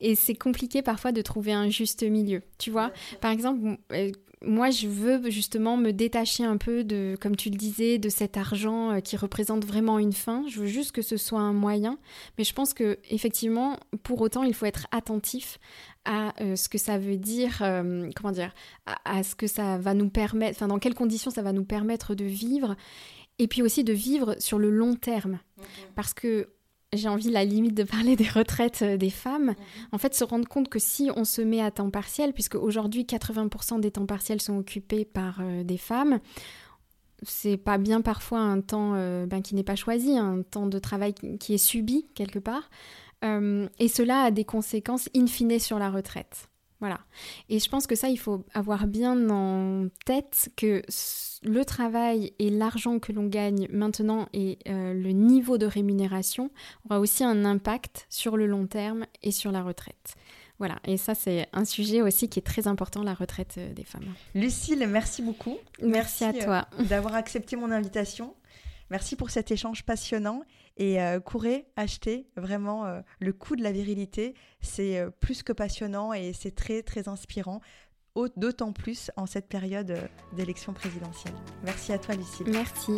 [0.00, 2.42] Et c'est compliqué parfois de trouver un juste milieu.
[2.58, 4.10] Tu vois, par exemple, euh,
[4.44, 8.36] moi, je veux justement me détacher un peu de, comme tu le disais, de cet
[8.36, 10.44] argent euh, qui représente vraiment une fin.
[10.46, 11.98] Je veux juste que ce soit un moyen.
[12.36, 15.58] Mais je pense que effectivement, pour autant, il faut être attentif
[16.04, 18.52] à euh, ce que ça veut dire, euh, comment dire,
[19.04, 22.14] à, ce que ça va nous permettre, enfin, dans quelles conditions ça va nous permettre
[22.14, 22.76] de vivre.
[23.38, 25.38] Et puis aussi de vivre sur le long terme.
[25.94, 26.48] Parce que
[26.96, 29.46] j'ai envie, la limite, de parler des retraites euh, des femmes.
[29.46, 29.54] Mhm.
[29.92, 33.04] En fait, se rendre compte que si on se met à temps partiel, puisque aujourd'hui
[33.04, 36.20] 80% des temps partiels sont occupés par euh, des femmes,
[37.22, 40.78] c'est pas bien parfois un temps euh, ben, qui n'est pas choisi, un temps de
[40.78, 42.68] travail qui est subi quelque part.
[43.22, 46.48] et cela a des conséquences in fine sur la retraite.
[46.80, 47.00] Voilà.
[47.48, 50.82] Et je pense que ça, il faut avoir bien en tête que
[51.42, 56.50] le travail et l'argent que l'on gagne maintenant et euh, le niveau de rémunération
[56.84, 60.14] aura aussi un impact sur le long terme et sur la retraite.
[60.58, 63.84] Voilà, et ça c'est un sujet aussi qui est très important, la retraite euh, des
[63.84, 64.06] femmes.
[64.34, 65.58] Lucille, merci beaucoup.
[65.82, 66.66] Merci, à toi.
[66.78, 68.34] Euh, d'avoir accepté mon invitation.
[68.90, 70.42] Merci pour cet échange passionnant
[70.76, 74.34] et euh, courez, achetez vraiment euh, le coup de la virilité.
[74.60, 77.60] C'est euh, plus que passionnant et c'est très très inspirant,
[78.36, 79.98] d'autant plus en cette période
[80.34, 81.34] d'élection présidentielle.
[81.64, 82.46] Merci à toi Lucille.
[82.50, 82.94] Merci.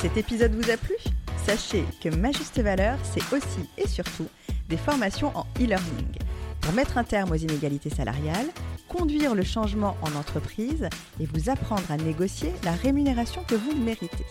[0.00, 0.96] Cet épisode vous a plu?
[1.44, 4.26] Sachez que Ma Juste Valeur, c'est aussi et surtout
[4.68, 6.18] des formations en e-learning
[6.60, 8.46] pour mettre un terme aux inégalités salariales,
[8.88, 10.88] conduire le changement en entreprise
[11.20, 14.24] et vous apprendre à négocier la rémunération que vous méritez.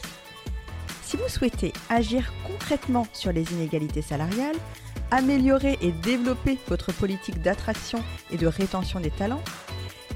[1.11, 4.55] Si vous souhaitez agir concrètement sur les inégalités salariales,
[5.11, 8.01] améliorer et développer votre politique d'attraction
[8.31, 9.43] et de rétention des talents,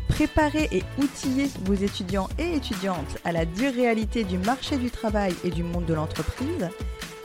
[0.07, 5.35] préparer et outiller vos étudiants et étudiantes à la dure réalité du marché du travail
[5.43, 6.69] et du monde de l'entreprise,